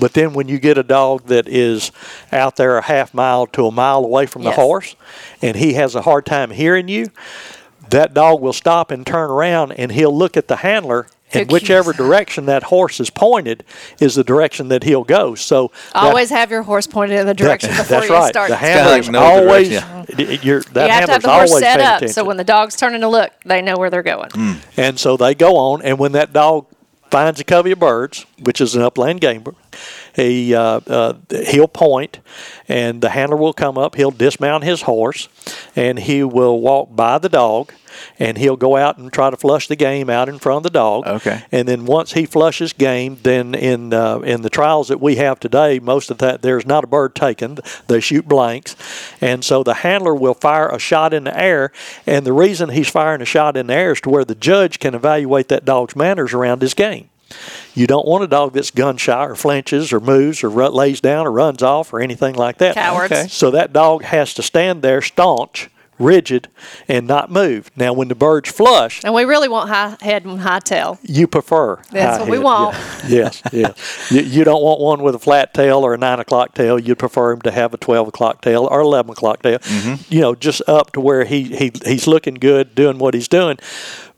But 0.00 0.14
then 0.14 0.32
when 0.32 0.48
you 0.48 0.58
get 0.58 0.78
a 0.78 0.82
dog 0.82 1.26
that 1.26 1.46
is 1.46 1.92
out 2.32 2.56
there 2.56 2.78
a 2.78 2.82
half 2.82 3.12
mile 3.14 3.46
to 3.48 3.66
a 3.66 3.70
mile 3.70 4.04
away 4.04 4.26
from 4.26 4.42
the 4.42 4.52
horse 4.52 4.96
and 5.42 5.56
he 5.56 5.74
has 5.74 5.94
a 5.94 6.02
hard 6.02 6.24
time 6.26 6.50
hearing 6.50 6.88
you, 6.88 7.08
that 7.90 8.14
dog 8.14 8.40
will 8.40 8.52
stop 8.52 8.90
and 8.90 9.06
turn 9.06 9.30
around 9.30 9.72
and 9.72 9.92
he'll 9.92 10.16
look 10.16 10.36
at 10.36 10.48
the 10.48 10.56
handler 10.56 11.06
and 11.32 11.48
Who 11.48 11.52
whichever 11.54 11.92
cues. 11.92 11.96
direction 12.08 12.46
that 12.46 12.64
horse 12.64 12.98
is 12.98 13.08
pointed 13.08 13.62
is 14.00 14.16
the 14.16 14.24
direction 14.24 14.66
that 14.68 14.82
he'll 14.82 15.04
go. 15.04 15.36
So 15.36 15.70
that- 15.92 16.02
Always 16.02 16.30
have 16.30 16.50
your 16.50 16.62
horse 16.62 16.88
pointed 16.88 17.20
in 17.20 17.26
the 17.26 17.34
direction 17.34 17.70
before 17.70 17.84
that's 17.84 18.08
you 18.08 18.14
right. 18.14 18.28
start. 18.28 18.48
The 18.50 18.56
kinda 18.56 18.68
handler 18.72 18.92
like 18.92 19.00
is 19.02 19.08
know 19.10 19.20
the 19.20 19.26
always 19.46 19.68
direction, 19.68 20.38
you're, 20.42 20.60
that 20.62 20.86
you 20.86 20.92
have 20.92 21.06
to 21.06 21.12
have 21.12 21.22
the 21.22 21.30
horse 21.30 21.58
set 21.58 21.80
up 21.80 21.96
attention. 21.98 22.08
so 22.14 22.24
when 22.24 22.36
the 22.36 22.42
dog's 22.44 22.74
turning 22.74 23.02
to 23.02 23.08
look, 23.08 23.30
they 23.44 23.62
know 23.62 23.76
where 23.76 23.90
they're 23.90 24.02
going. 24.02 24.30
And 24.76 24.98
so 24.98 25.16
they 25.16 25.36
go 25.36 25.56
on, 25.56 25.82
and 25.82 25.98
when 26.00 26.12
that 26.12 26.32
dog 26.32 26.66
finds 27.10 27.40
a 27.40 27.44
covey 27.44 27.72
of 27.72 27.78
birds, 27.78 28.26
which 28.38 28.60
is 28.60 28.74
an 28.74 28.82
upland 28.82 29.20
game. 29.20 29.42
bird, 29.42 29.56
he 30.14 30.54
uh, 30.54 30.80
uh, 30.86 31.14
he'll 31.48 31.68
point, 31.68 32.20
and 32.68 33.00
the 33.00 33.10
handler 33.10 33.36
will 33.36 33.52
come 33.52 33.78
up. 33.78 33.94
He'll 33.94 34.10
dismount 34.10 34.64
his 34.64 34.82
horse, 34.82 35.28
and 35.76 35.98
he 35.98 36.22
will 36.22 36.60
walk 36.60 36.94
by 36.94 37.18
the 37.18 37.28
dog, 37.28 37.72
and 38.18 38.38
he'll 38.38 38.56
go 38.56 38.76
out 38.76 38.98
and 38.98 39.12
try 39.12 39.30
to 39.30 39.36
flush 39.36 39.68
the 39.68 39.76
game 39.76 40.10
out 40.10 40.28
in 40.28 40.38
front 40.38 40.58
of 40.58 40.62
the 40.64 40.70
dog. 40.70 41.06
Okay. 41.06 41.42
And 41.52 41.68
then 41.68 41.86
once 41.86 42.12
he 42.12 42.26
flushes 42.26 42.72
game, 42.72 43.18
then 43.22 43.54
in 43.54 43.92
uh, 43.92 44.18
in 44.20 44.42
the 44.42 44.50
trials 44.50 44.88
that 44.88 45.00
we 45.00 45.16
have 45.16 45.40
today, 45.40 45.78
most 45.78 46.10
of 46.10 46.18
that 46.18 46.42
there's 46.42 46.66
not 46.66 46.84
a 46.84 46.88
bird 46.88 47.14
taken. 47.14 47.58
They 47.86 48.00
shoot 48.00 48.26
blanks, 48.26 48.76
and 49.20 49.44
so 49.44 49.62
the 49.62 49.74
handler 49.74 50.14
will 50.14 50.34
fire 50.34 50.68
a 50.68 50.78
shot 50.78 51.14
in 51.14 51.24
the 51.24 51.38
air. 51.38 51.72
And 52.06 52.26
the 52.26 52.32
reason 52.32 52.70
he's 52.70 52.88
firing 52.88 53.22
a 53.22 53.26
shot 53.26 53.56
in 53.56 53.68
the 53.68 53.74
air 53.74 53.92
is 53.92 54.00
to 54.02 54.10
where 54.10 54.24
the 54.24 54.34
judge 54.34 54.78
can 54.78 54.94
evaluate 54.94 55.48
that 55.48 55.64
dog's 55.64 55.96
manners 55.96 56.32
around 56.32 56.62
his 56.62 56.74
game. 56.74 57.08
You 57.74 57.86
don't 57.86 58.06
want 58.06 58.24
a 58.24 58.26
dog 58.26 58.52
that's 58.52 58.70
gun 58.70 58.96
shy 58.96 59.24
or 59.24 59.34
flinches 59.34 59.92
or 59.92 60.00
moves 60.00 60.42
or 60.42 60.50
run, 60.50 60.72
lays 60.72 61.00
down 61.00 61.26
or 61.26 61.32
runs 61.32 61.62
off 61.62 61.92
or 61.92 62.00
anything 62.00 62.34
like 62.34 62.58
that. 62.58 62.74
Cowards. 62.74 63.12
Okay. 63.12 63.28
So 63.28 63.50
that 63.52 63.72
dog 63.72 64.02
has 64.04 64.34
to 64.34 64.42
stand 64.42 64.82
there 64.82 65.00
staunch, 65.02 65.68
rigid, 65.98 66.48
and 66.88 67.06
not 67.06 67.30
move. 67.30 67.70
Now, 67.76 67.92
when 67.92 68.08
the 68.08 68.14
bird's 68.14 68.50
flush, 68.50 69.02
And 69.04 69.12
we 69.14 69.24
really 69.24 69.48
want 69.48 69.68
high 69.68 69.96
head 70.00 70.24
and 70.24 70.40
high 70.40 70.58
tail. 70.60 70.98
you 71.02 71.26
prefer. 71.26 71.76
That's 71.90 72.16
high 72.16 72.22
what 72.22 72.30
we 72.30 72.38
want. 72.38 72.74
yeah. 73.06 73.30
yes, 73.30 73.42
yes. 73.52 74.10
You, 74.10 74.22
you 74.22 74.44
don't 74.44 74.62
want 74.62 74.80
one 74.80 75.02
with 75.02 75.14
a 75.14 75.18
flat 75.18 75.52
tail 75.54 75.84
or 75.84 75.92
a 75.94 75.98
nine 75.98 76.18
o'clock 76.18 76.54
tail. 76.54 76.78
You'd 76.78 76.98
prefer 76.98 77.32
him 77.32 77.42
to 77.42 77.50
have 77.50 77.74
a 77.74 77.76
twelve 77.76 78.08
o'clock 78.08 78.40
tail 78.42 78.66
or 78.70 78.80
eleven 78.80 79.12
o'clock 79.12 79.42
tail. 79.42 79.58
Mm-hmm. 79.58 80.12
You 80.12 80.20
know, 80.22 80.34
just 80.34 80.62
up 80.66 80.92
to 80.94 81.00
where 81.00 81.24
he, 81.26 81.44
he 81.56 81.70
he's 81.84 82.06
looking 82.06 82.34
good, 82.34 82.74
doing 82.74 82.98
what 82.98 83.12
he's 83.14 83.28
doing. 83.28 83.58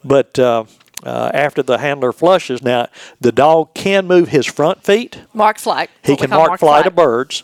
But 0.04 0.38
uh, 0.38 0.64
uh, 1.02 1.30
after 1.34 1.62
the 1.62 1.78
handler 1.78 2.12
flushes, 2.12 2.62
now 2.62 2.88
the 3.20 3.32
dog 3.32 3.74
can 3.74 4.06
move 4.06 4.28
his 4.28 4.46
front 4.46 4.82
feet. 4.84 5.20
Mark 5.34 5.58
flight. 5.58 5.90
He 6.02 6.16
can 6.16 6.30
call 6.30 6.46
mark 6.46 6.60
flight 6.60 6.86
of 6.86 6.94
birds, 6.94 7.42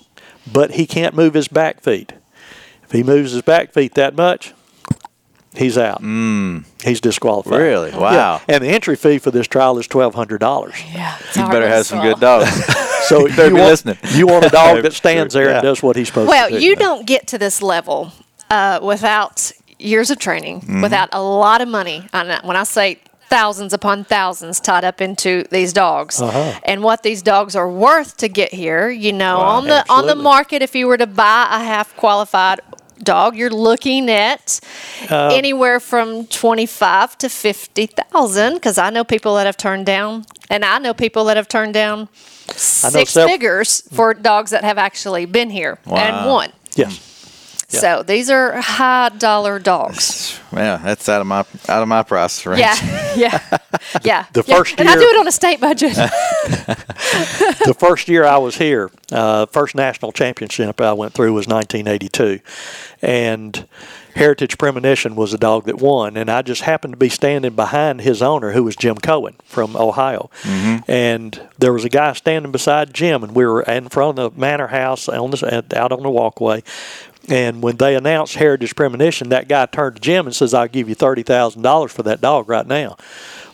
but 0.50 0.72
he 0.72 0.86
can't 0.86 1.14
move 1.14 1.34
his 1.34 1.48
back 1.48 1.80
feet. 1.80 2.12
If 2.84 2.92
he 2.92 3.02
moves 3.02 3.32
his 3.32 3.42
back 3.42 3.72
feet 3.72 3.94
that 3.94 4.14
much, 4.16 4.54
he's 5.54 5.76
out. 5.76 6.00
Mm. 6.02 6.64
He's 6.82 7.00
disqualified. 7.00 7.58
Really? 7.60 7.90
Wow. 7.90 8.12
Yeah. 8.12 8.40
And 8.48 8.64
the 8.64 8.68
entry 8.68 8.96
fee 8.96 9.18
for 9.18 9.30
this 9.30 9.46
trial 9.46 9.78
is 9.78 9.86
twelve 9.86 10.14
hundred 10.14 10.38
dollars. 10.38 10.74
Yeah, 10.94 11.16
You 11.36 11.48
better 11.48 11.68
have 11.68 11.86
some 11.86 12.00
good 12.00 12.20
dogs. 12.20 12.48
So 13.08 13.26
you 13.26 13.34
be 13.36 13.42
want, 13.42 13.54
listening. 13.54 13.98
you 14.12 14.26
want 14.26 14.44
a 14.44 14.48
dog 14.50 14.82
that 14.82 14.92
stands 14.92 15.34
there 15.34 15.48
Yeah. 15.48 15.54
and 15.56 15.62
does 15.62 15.82
what 15.82 15.96
he's 15.96 16.08
supposed 16.08 16.28
Well, 16.28 16.46
to 16.46 16.50
do. 16.50 16.54
Well, 16.56 16.62
you 16.62 16.76
don't 16.76 17.06
get 17.06 17.26
to 17.28 17.38
this 17.38 17.60
level 17.62 18.12
uh, 18.50 18.80
without 18.82 19.50
years 19.78 20.10
of 20.10 20.18
training, 20.18 20.60
Mm-hmm. 20.60 20.82
without 20.82 21.08
a 21.12 21.22
lot 21.22 21.60
of 21.60 21.68
money. 21.68 22.08
And 22.12 22.46
when 22.46 22.56
I 22.56 22.64
say 22.64 23.00
thousands 23.28 23.72
upon 23.72 24.04
thousands 24.04 24.60
tied 24.60 24.84
up 24.84 25.00
into 25.00 25.44
these 25.50 25.72
dogs, 25.72 26.20
Uh-huh. 26.20 26.58
and 26.64 26.82
what 26.82 27.02
these 27.02 27.22
dogs 27.22 27.54
are 27.56 27.68
worth 27.68 28.16
to 28.18 28.28
get 28.28 28.52
here, 28.54 28.88
you 28.90 29.12
know, 29.12 29.38
Wow. 29.38 29.56
on 29.56 29.66
the 29.66 29.84
on 29.88 30.06
the 30.06 30.14
market, 30.14 30.62
if 30.62 30.74
you 30.74 30.86
were 30.88 30.98
to 30.98 31.06
buy 31.06 31.46
a 31.50 31.58
half 31.72 31.94
qualified 31.96 32.60
dog, 33.02 33.36
you're 33.36 33.50
looking 33.68 34.10
at 34.10 34.60
Uh, 35.10 35.30
anywhere 35.32 35.78
from 35.80 36.26
twenty 36.26 36.66
five 36.66 37.16
to 37.18 37.28
fifty 37.28 37.86
thousand. 37.86 38.54
Because 38.54 38.76
I 38.78 38.90
know 38.90 39.04
people 39.04 39.34
that 39.36 39.46
have 39.46 39.56
turned 39.56 39.86
down, 39.86 40.24
and 40.50 40.64
I 40.64 40.78
know 40.78 40.92
people 40.94 41.24
that 41.26 41.36
have 41.36 41.48
turned 41.48 41.74
down 41.74 42.08
six 42.56 43.12
figures 43.14 43.82
for 43.92 44.14
dogs 44.14 44.50
that 44.50 44.64
have 44.64 44.78
actually 44.78 45.26
been 45.26 45.50
here 45.50 45.78
and 45.86 46.16
Wow. 46.16 46.28
won. 46.34 46.52
Yes. 46.74 46.98
Yeah. 47.70 47.80
So 47.80 48.02
these 48.02 48.30
are 48.30 48.58
high 48.62 49.10
dollar 49.10 49.58
dogs. 49.58 50.40
yeah, 50.54 50.78
that's 50.78 51.06
out 51.06 51.20
of 51.20 51.26
my 51.26 51.40
out 51.68 51.82
of 51.82 51.88
my 51.88 52.02
price 52.02 52.46
range. 52.46 52.60
Yeah, 52.60 53.14
yeah, 53.16 53.58
yeah. 54.02 54.26
The 54.32 54.42
yeah. 54.46 54.56
first 54.56 54.80
and 54.80 54.88
I 54.88 54.94
do 54.94 55.02
it 55.02 55.18
on 55.18 55.28
a 55.28 55.32
state 55.32 55.60
budget. 55.60 55.94
the 55.96 57.76
first 57.78 58.08
year 58.08 58.24
I 58.24 58.38
was 58.38 58.56
here, 58.56 58.90
uh, 59.12 59.44
first 59.46 59.74
national 59.74 60.12
championship 60.12 60.80
I 60.80 60.94
went 60.94 61.12
through 61.12 61.34
was 61.34 61.46
1982, 61.46 62.40
and 63.02 63.68
Heritage 64.14 64.56
Premonition 64.56 65.14
was 65.14 65.34
a 65.34 65.38
dog 65.38 65.66
that 65.66 65.76
won, 65.76 66.16
and 66.16 66.30
I 66.30 66.40
just 66.40 66.62
happened 66.62 66.94
to 66.94 66.98
be 66.98 67.10
standing 67.10 67.54
behind 67.54 68.00
his 68.00 68.22
owner, 68.22 68.52
who 68.52 68.64
was 68.64 68.76
Jim 68.76 68.96
Cohen 68.96 69.36
from 69.44 69.76
Ohio, 69.76 70.30
and 70.88 71.40
there 71.58 71.72
was 71.72 71.84
a 71.84 71.88
guy 71.88 72.14
standing 72.14 72.50
beside 72.50 72.94
Jim, 72.94 73.22
and 73.22 73.34
we 73.34 73.44
were 73.44 73.62
in 73.62 73.88
front 73.90 74.18
of 74.18 74.34
the 74.34 74.40
manor 74.40 74.68
house 74.68 75.08
on 75.08 75.30
the, 75.30 75.64
out 75.76 75.92
on 75.92 76.02
the 76.02 76.10
walkway. 76.10 76.62
And 77.28 77.62
when 77.62 77.76
they 77.76 77.94
announced 77.94 78.36
Heritage 78.36 78.74
Premonition, 78.74 79.28
that 79.30 79.48
guy 79.48 79.66
turned 79.66 79.96
to 79.96 80.02
Jim 80.02 80.26
and 80.26 80.34
says, 80.34 80.54
"I'll 80.54 80.68
give 80.68 80.88
you 80.88 80.94
thirty 80.94 81.22
thousand 81.22 81.62
dollars 81.62 81.92
for 81.92 82.02
that 82.04 82.20
dog 82.20 82.48
right 82.48 82.66
now." 82.66 82.96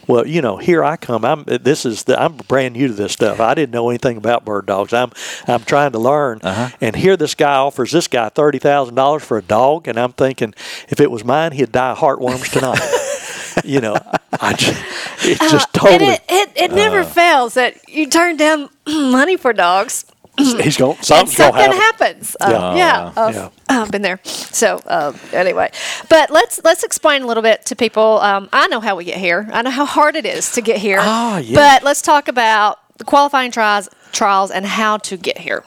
Well, 0.07 0.27
you 0.27 0.43
know, 0.43 0.59
here 0.59 0.85
I 0.85 0.97
come. 0.97 1.25
I'm 1.25 1.45
this 1.45 1.87
is 1.87 2.05
the, 2.05 2.21
I'm 2.21 2.37
brand 2.37 2.75
new 2.75 2.89
to 2.89 2.93
this 2.93 3.13
stuff. 3.13 3.41
I 3.41 3.55
didn't 3.55 3.73
know 3.73 3.89
anything 3.89 4.17
about 4.17 4.45
bird 4.45 4.67
dogs. 4.67 4.93
I'm 4.93 5.13
I'm 5.47 5.65
trying 5.65 5.93
to 5.93 5.99
learn. 5.99 6.41
Uh-huh. 6.43 6.77
And 6.81 6.95
here 6.95 7.17
this 7.17 7.35
guy 7.35 7.57
offers 7.57 7.91
this 7.93 8.07
guy 8.07 8.29
thirty 8.29 8.59
thousand 8.59 8.95
dollars 8.97 9.25
for 9.25 9.39
a 9.39 9.43
dog, 9.43 9.89
and 9.89 9.99
I'm 9.99 10.13
thinking 10.13 10.55
if 10.89 11.01
it 11.01 11.11
was 11.11 11.25
mine, 11.25 11.53
he'd 11.53 11.73
die 11.73 11.93
of 11.93 11.99
heartworms 11.99 12.53
tonight. 12.53 12.81
you 13.65 13.81
know, 13.81 13.97
I 14.41 14.53
just, 14.53 15.25
it 15.25 15.39
just 15.41 15.55
Uh, 15.55 15.89
and 15.89 16.01
totally. 16.01 16.11
it, 16.13 16.23
it, 16.29 16.51
it 16.57 16.73
never 16.73 17.03
fails 17.05 17.55
that 17.55 17.89
you 17.89 18.07
turn 18.09 18.37
down 18.37 18.69
money 18.87 19.37
for 19.37 19.53
dogs 19.53 20.05
he's 20.37 20.77
going. 20.77 20.97
Something's 21.03 21.37
going 21.37 21.53
to 21.53 21.59
something 21.59 21.61
happen. 21.61 21.81
happens. 21.81 22.37
Uh, 22.41 22.49
Yeah. 22.51 22.77
yeah, 22.77 23.13
I've, 23.17 23.35
Yeah. 23.35 23.49
I've 23.69 23.91
been 23.91 24.03
there. 24.03 24.21
So 24.25 24.81
uh, 24.87 25.13
anyway, 25.33 25.71
but 26.09 26.31
let's 26.31 26.61
let's 26.65 26.83
explain 26.83 27.23
a 27.23 27.27
little 27.27 27.43
bit 27.43 27.65
to 27.67 27.77
people. 27.77 28.21
Um, 28.21 28.49
I 28.53 28.67
know 28.69 28.81
how 28.81 28.97
we 28.97 29.05
get 29.05 29.19
here. 29.19 29.49
I 29.53 29.63
know 29.63 29.71
how 29.71 29.85
hard 29.85 30.17
it 30.17 30.27
is 30.27 30.53
to 30.53 30.61
get 30.61 30.79
here. 30.79 30.99
Ah, 31.01 31.39
yeah. 31.39 31.55
But 31.57 31.83
let's 31.85 32.03
talk 32.03 32.29
about 32.29 32.79
the 32.99 33.05
qualifying 33.05 33.51
trials 33.51 33.89
trials 34.15 34.51
and 34.51 34.65
how 34.65 34.97
to 34.97 35.17
get 35.17 35.39
here. 35.39 35.65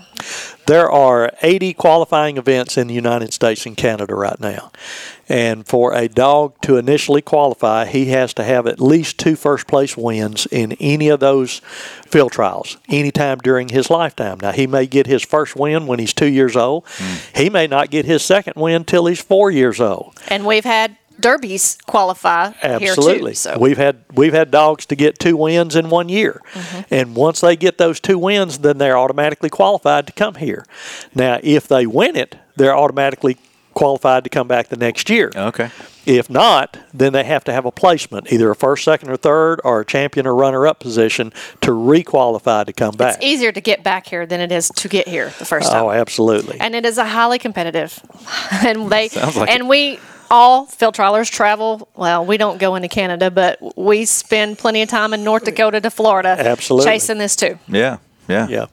There 0.66 0.90
are 0.90 1.32
80 1.42 1.74
qualifying 1.74 2.38
events 2.38 2.78
in 2.78 2.88
the 2.88 2.94
United 2.94 3.34
States 3.34 3.66
and 3.66 3.78
Canada 3.78 4.16
right 4.16 4.40
now. 4.40 4.72
And 5.30 5.66
for 5.66 5.94
a 5.94 6.08
dog 6.08 6.60
to 6.62 6.78
initially 6.78 7.22
qualify, 7.22 7.86
he 7.86 8.06
has 8.08 8.34
to 8.36 8.44
have 8.44 8.66
at 8.68 8.80
least 8.82 9.18
two 9.18 9.36
first 9.36 9.68
place 9.68 9.96
wins 9.96 10.46
in 10.48 10.74
any 10.80 11.10
of 11.10 11.20
those 11.20 11.60
field 12.06 12.32
trials 12.32 12.78
anytime 12.88 13.38
during 13.40 13.70
his 13.70 13.90
lifetime. 13.90 14.40
Now, 14.42 14.52
he 14.52 14.68
may 14.68 14.88
get 14.88 15.08
his 15.08 15.24
first 15.24 15.56
win 15.56 15.88
when 15.88 16.00
he's 16.00 16.14
two 16.14 16.32
years 16.32 16.56
old. 16.56 16.86
Hmm. 16.88 17.16
He 17.36 17.50
may 17.50 17.68
not 17.68 17.90
get 17.90 18.06
his 18.06 18.24
second 18.24 18.54
win 18.56 18.86
till 18.86 19.06
he's 19.06 19.22
four 19.22 19.52
years 19.52 19.80
old. 19.80 20.18
And 20.30 20.46
we've 20.46 20.66
had 20.66 20.98
derbies 21.20 21.78
qualify 21.88 22.52
here 22.52 22.78
Absolutely. 22.92 23.32
too. 23.32 23.36
So 23.36 23.58
We've 23.60 23.78
had 23.78 23.98
we've 24.14 24.34
had 24.34 24.52
dogs 24.52 24.86
to 24.88 24.96
get 24.96 25.20
two 25.20 25.36
wins 25.38 25.76
in 25.76 25.90
one 25.90 26.10
year, 26.10 26.42
Mm-hmm. 26.54 26.94
and 26.94 27.16
once 27.16 27.42
they 27.42 27.56
get 27.56 27.78
those 27.78 28.00
two 28.00 28.18
wins, 28.18 28.60
then 28.60 28.78
they're 28.78 28.98
automatically 28.98 29.50
qualified 29.50 30.08
to 30.08 30.14
come 30.14 30.36
here. 30.36 30.66
Now, 31.16 31.40
if 31.44 31.68
they 31.68 31.86
win 31.86 32.16
it, 32.16 32.36
they're 32.56 32.76
automatically 32.78 33.38
qualified 33.74 34.24
to 34.24 34.30
come 34.30 34.48
back 34.48 34.70
the 34.70 34.76
next 34.78 35.10
year. 35.10 35.32
Okay. 35.36 35.70
If 36.08 36.30
not, 36.30 36.78
then 36.94 37.12
they 37.14 37.26
have 37.26 37.44
to 37.44 37.52
have 37.54 37.66
a 37.66 37.72
placement, 37.72 38.32
either 38.32 38.50
a 38.50 38.56
first, 38.56 38.84
second, 38.86 39.10
or 39.10 39.18
third, 39.18 39.60
or 39.66 39.82
a 39.82 39.86
champion 39.86 40.26
or 40.26 40.34
runner-up 40.34 40.80
position 40.80 41.34
to 41.62 41.74
re-qualify 41.74 42.64
to 42.64 42.74
come 42.74 42.96
back. 42.96 43.18
it's 43.18 43.26
easier 43.26 43.52
to 43.52 43.60
get 43.62 43.84
back 43.84 44.08
here 44.08 44.26
than 44.26 44.40
it 44.40 44.52
is 44.52 44.70
to 44.78 44.88
get 44.88 45.08
here 45.08 45.32
the 45.38 45.46
first 45.46 45.70
time. 45.70 45.84
Oh, 45.84 45.92
absolutely. 45.92 46.60
and 46.62 46.76
it 46.76 46.86
is 46.86 46.98
a 46.98 47.06
highly 47.06 47.38
competitive. 47.40 48.00
and 48.66 48.90
they 48.90 49.10
like 49.10 49.50
and 49.50 49.68
we 49.68 50.00
all 50.30 50.66
field 50.66 50.96
trialers 50.96 51.30
travel. 51.32 51.88
Well, 51.96 52.26
we 52.26 52.38
don't 52.38 52.58
go 52.60 52.76
into 52.76 52.88
Canada, 52.88 53.30
but 53.32 53.60
we 53.78 54.06
spend 54.06 54.58
plenty 54.58 54.82
of 54.82 54.90
time 54.90 55.14
in 55.14 55.24
North 55.24 55.46
Dakota 55.46 55.80
to 55.82 55.90
Florida, 55.90 56.36
Absolutely. 56.40 56.92
chasing 56.92 57.18
this 57.18 57.36
too. 57.36 57.58
Yeah. 57.68 57.98
Yeah. 58.28 58.48
Yeah. 58.50 58.66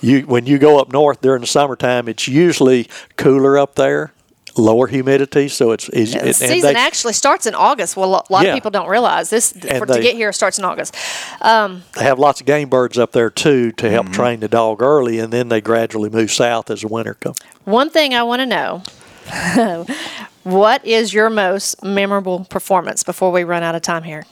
You 0.00 0.20
when 0.22 0.46
you 0.46 0.58
go 0.58 0.78
up 0.80 0.92
north 0.92 1.20
during 1.20 1.40
the 1.40 1.46
summertime, 1.46 2.08
it's 2.08 2.26
usually 2.28 2.88
cooler 3.16 3.56
up 3.58 3.76
there, 3.76 4.12
lower 4.56 4.86
humidity, 4.88 5.48
so 5.48 5.70
it's 5.70 5.88
easy. 5.94 6.18
The 6.18 6.24
and 6.26 6.36
season 6.36 6.74
they- 6.74 6.78
actually 6.80 7.12
starts 7.12 7.46
in 7.46 7.54
August. 7.54 7.96
Well, 7.96 8.08
a 8.08 8.32
lot 8.32 8.44
Yeah. 8.44 8.50
of 8.50 8.54
people 8.54 8.70
don't 8.72 8.88
realize 8.88 9.30
this. 9.30 9.52
For, 9.52 9.86
to 9.86 10.00
get 10.00 10.14
here 10.16 10.32
starts 10.32 10.58
in 10.58 10.64
August. 10.64 10.94
they 11.40 12.04
have 12.04 12.18
lots 12.18 12.40
of 12.40 12.46
game 12.46 12.68
birds 12.68 12.98
up 12.98 13.12
there 13.12 13.30
too 13.30 13.70
to 13.72 13.90
help 13.90 14.06
Mm-hmm. 14.06 14.14
train 14.14 14.40
the 14.40 14.48
dog 14.48 14.82
early, 14.82 15.18
and 15.20 15.32
then 15.32 15.48
they 15.48 15.60
gradually 15.60 16.10
move 16.10 16.32
south 16.32 16.70
as 16.70 16.80
the 16.82 16.88
winter 16.88 17.14
comes. 17.14 17.38
One 17.64 17.88
thing 17.90 18.12
I 18.14 18.22
want 18.24 18.40
to 18.40 18.46
know. 18.46 18.82
What 20.44 20.84
is 20.84 21.14
your 21.14 21.30
most 21.30 21.82
memorable 21.84 22.44
performance 22.50 23.02
before 23.04 23.30
we 23.30 23.44
run 23.44 23.62
out 23.62 23.74
of 23.74 23.82
time 23.82 24.02
here? 24.02 24.24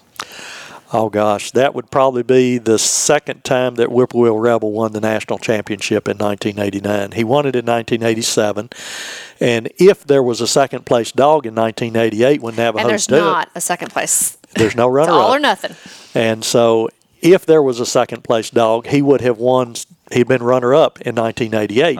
Oh 0.93 1.09
gosh, 1.09 1.53
that 1.53 1.73
would 1.73 1.89
probably 1.93 2.25
be 2.25 2.59
the 2.59 2.77
second 2.77 3.45
time 3.45 3.77
that 3.77 3.91
Whippoorwill 3.91 4.37
Rebel 4.41 4.73
won 4.73 4.91
the 4.93 5.01
national 5.01 5.39
championship 5.39 6.09
in 6.09 6.19
1989. 6.19 7.13
He 7.13 7.23
won 7.23 7.47
it 7.47 7.55
in 7.55 7.65
1987, 7.65 8.71
and 9.39 9.71
if 9.79 10.03
there 10.05 10.21
was 10.23 10.41
a 10.41 10.49
second 10.49 10.87
place 10.87 11.13
dog 11.13 11.47
in 11.47 11.55
1988 11.55 12.43
when 12.43 12.57
Navajo 12.57 12.81
And 12.81 12.91
there's 12.91 13.09
not 13.09 13.47
it, 13.47 13.53
a 13.55 13.61
second 13.61 13.91
place. 13.93 14.37
there's 14.57 14.75
no 14.75 14.89
It's 14.89 14.95
runner 14.95 15.13
all 15.13 15.31
up. 15.31 15.37
or 15.37 15.39
nothing. 15.39 15.77
And 16.21 16.45
so, 16.45 16.89
if 17.23 17.47
there 17.47 17.63
was 17.63 17.81
a 17.81 17.87
second 17.87 18.25
place 18.25 18.51
dog, 18.51 18.87
he 18.87 19.03
would 19.03 19.21
have 19.21 19.39
won. 19.39 19.75
He'd 20.13 20.27
been 20.27 20.43
runner 20.43 20.75
up 20.75 21.01
in 21.03 21.15
1988. 21.15 21.97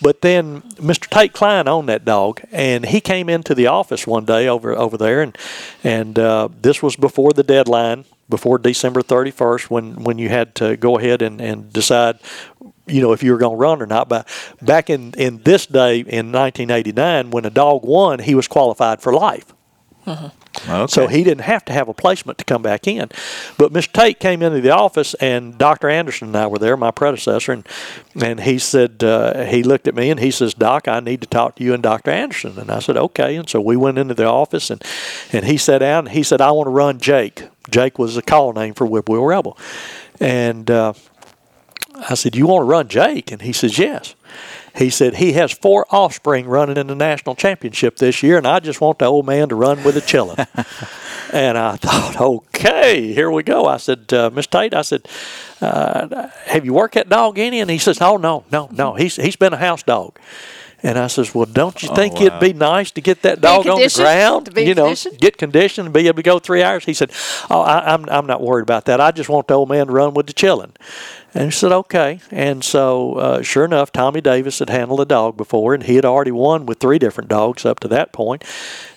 But 0.00 0.20
then 0.20 0.62
Mr. 0.76 1.08
Tate 1.08 1.32
Klein 1.32 1.66
owned 1.66 1.88
that 1.88 2.04
dog, 2.04 2.40
and 2.52 2.86
he 2.86 3.00
came 3.00 3.28
into 3.28 3.52
the 3.54 3.66
office 3.66 4.06
one 4.06 4.24
day 4.24 4.46
over 4.46 4.76
over 4.76 4.96
there, 4.96 5.20
and 5.22 5.36
and 5.82 6.18
uh, 6.18 6.48
this 6.62 6.82
was 6.82 6.94
before 6.94 7.32
the 7.32 7.42
deadline, 7.42 8.04
before 8.28 8.58
December 8.58 9.02
31st, 9.02 9.70
when 9.70 10.04
when 10.04 10.18
you 10.18 10.28
had 10.28 10.54
to 10.56 10.76
go 10.76 10.98
ahead 10.98 11.22
and, 11.22 11.40
and 11.40 11.72
decide. 11.72 12.18
You 12.86 13.02
know 13.02 13.12
if 13.12 13.22
you 13.22 13.32
were 13.32 13.38
going 13.38 13.52
to 13.52 13.60
run 13.60 13.82
or 13.82 13.86
not. 13.86 14.08
But 14.08 14.26
back 14.62 14.88
in, 14.88 15.12
in 15.18 15.42
this 15.42 15.66
day 15.66 15.98
in 15.98 16.32
1989, 16.32 17.30
when 17.30 17.44
a 17.44 17.50
dog 17.50 17.84
won, 17.84 18.18
he 18.20 18.34
was 18.34 18.48
qualified 18.48 19.02
for 19.02 19.12
life. 19.12 19.52
Okay. 20.66 20.86
So 20.86 21.06
he 21.06 21.24
didn't 21.24 21.42
have 21.42 21.64
to 21.66 21.72
have 21.72 21.88
a 21.88 21.94
placement 21.94 22.38
to 22.38 22.44
come 22.44 22.62
back 22.62 22.86
in. 22.86 23.10
But 23.56 23.72
Mr. 23.72 23.92
Tate 23.92 24.20
came 24.20 24.42
into 24.42 24.60
the 24.60 24.70
office, 24.70 25.14
and 25.14 25.58
Dr. 25.58 25.88
Anderson 25.88 26.28
and 26.28 26.36
I 26.36 26.46
were 26.46 26.58
there, 26.58 26.76
my 26.76 26.90
predecessor, 26.90 27.52
and 27.52 27.66
and 28.20 28.40
he 28.40 28.58
said 28.58 29.02
uh, 29.04 29.44
he 29.44 29.62
looked 29.62 29.86
at 29.88 29.94
me 29.94 30.10
and 30.10 30.20
he 30.20 30.30
says, 30.30 30.54
"Doc, 30.54 30.88
I 30.88 31.00
need 31.00 31.20
to 31.20 31.26
talk 31.26 31.56
to 31.56 31.64
you 31.64 31.74
and 31.74 31.82
Dr. 31.82 32.10
Anderson." 32.10 32.58
And 32.58 32.70
I 32.70 32.78
said, 32.80 32.96
"Okay." 32.96 33.36
And 33.36 33.48
so 33.48 33.60
we 33.60 33.76
went 33.76 33.98
into 33.98 34.14
the 34.14 34.26
office, 34.26 34.70
and 34.70 34.82
and 35.32 35.44
he 35.44 35.56
sat 35.56 35.78
down. 35.78 36.06
And 36.06 36.14
he 36.14 36.22
said, 36.22 36.40
"I 36.40 36.50
want 36.50 36.66
to 36.66 36.70
run 36.70 36.98
Jake." 36.98 37.48
Jake 37.70 37.98
was 37.98 38.16
a 38.16 38.22
call 38.22 38.52
name 38.52 38.74
for 38.74 38.86
Whippoorwill 38.86 39.26
Rebel, 39.26 39.58
and 40.20 40.70
uh, 40.70 40.94
I 42.08 42.14
said, 42.14 42.34
"You 42.34 42.46
want 42.46 42.62
to 42.62 42.66
run 42.66 42.88
Jake?" 42.88 43.30
And 43.30 43.42
he 43.42 43.52
says, 43.52 43.78
"Yes." 43.78 44.14
He 44.78 44.90
said 44.90 45.16
he 45.16 45.32
has 45.32 45.50
four 45.50 45.86
offspring 45.90 46.46
running 46.46 46.76
in 46.76 46.86
the 46.86 46.94
national 46.94 47.34
championship 47.34 47.96
this 47.96 48.22
year, 48.22 48.38
and 48.38 48.46
I 48.46 48.60
just 48.60 48.80
want 48.80 49.00
the 49.00 49.06
old 49.06 49.26
man 49.26 49.48
to 49.48 49.56
run 49.56 49.82
with 49.82 49.96
a 49.96 50.00
chillin'. 50.00 50.46
and 51.32 51.58
I 51.58 51.74
thought, 51.74 52.20
okay, 52.20 53.12
here 53.12 53.28
we 53.28 53.42
go. 53.42 53.66
I 53.66 53.78
said, 53.78 54.12
uh, 54.12 54.30
Miss 54.32 54.46
Tate, 54.46 54.74
I 54.74 54.82
said, 54.82 55.08
uh, 55.60 56.28
have 56.46 56.64
you 56.64 56.74
worked 56.74 56.94
that 56.94 57.08
dog 57.08 57.40
any? 57.40 57.58
And 57.58 57.68
he 57.68 57.78
says, 57.78 58.00
oh 58.00 58.18
no, 58.18 58.44
no, 58.52 58.68
no. 58.70 58.94
He's 58.94 59.16
he's 59.16 59.34
been 59.34 59.52
a 59.52 59.58
house 59.58 59.82
dog. 59.82 60.16
And 60.82 60.96
I 60.96 61.08
says, 61.08 61.34
well, 61.34 61.46
don't 61.46 61.82
you 61.82 61.92
think 61.94 62.14
wow. 62.14 62.26
it'd 62.26 62.40
be 62.40 62.52
nice 62.52 62.92
to 62.92 63.00
get 63.00 63.22
that 63.22 63.40
dog 63.40 63.66
on 63.66 63.80
the 63.80 63.92
ground? 63.96 64.46
To 64.46 64.52
be 64.52 64.62
you 64.62 64.74
know, 64.74 64.84
conditioned? 64.84 65.18
get 65.18 65.36
conditioned 65.36 65.86
and 65.86 65.94
be 65.94 66.06
able 66.06 66.16
to 66.16 66.22
go 66.22 66.38
three 66.38 66.62
hours. 66.62 66.84
He 66.84 66.94
said, 66.94 67.10
oh, 67.50 67.62
I, 67.62 67.94
I'm 67.94 68.08
I'm 68.08 68.26
not 68.26 68.40
worried 68.40 68.62
about 68.62 68.84
that. 68.84 69.00
I 69.00 69.10
just 69.10 69.28
want 69.28 69.48
the 69.48 69.54
old 69.54 69.68
man 69.68 69.88
to 69.88 69.92
run 69.92 70.14
with 70.14 70.28
the 70.28 70.32
chillin'. 70.32 70.70
And 71.34 71.46
he 71.46 71.50
said, 71.50 71.72
okay. 71.72 72.20
And 72.30 72.64
so, 72.64 73.14
uh, 73.14 73.42
sure 73.42 73.64
enough, 73.64 73.92
Tommy 73.92 74.20
Davis 74.20 74.60
had 74.60 74.70
handled 74.70 75.00
a 75.00 75.04
dog 75.04 75.36
before, 75.36 75.74
and 75.74 75.82
he 75.82 75.96
had 75.96 76.04
already 76.04 76.30
won 76.30 76.64
with 76.64 76.78
three 76.78 76.98
different 76.98 77.28
dogs 77.28 77.66
up 77.66 77.80
to 77.80 77.88
that 77.88 78.12
point. 78.12 78.44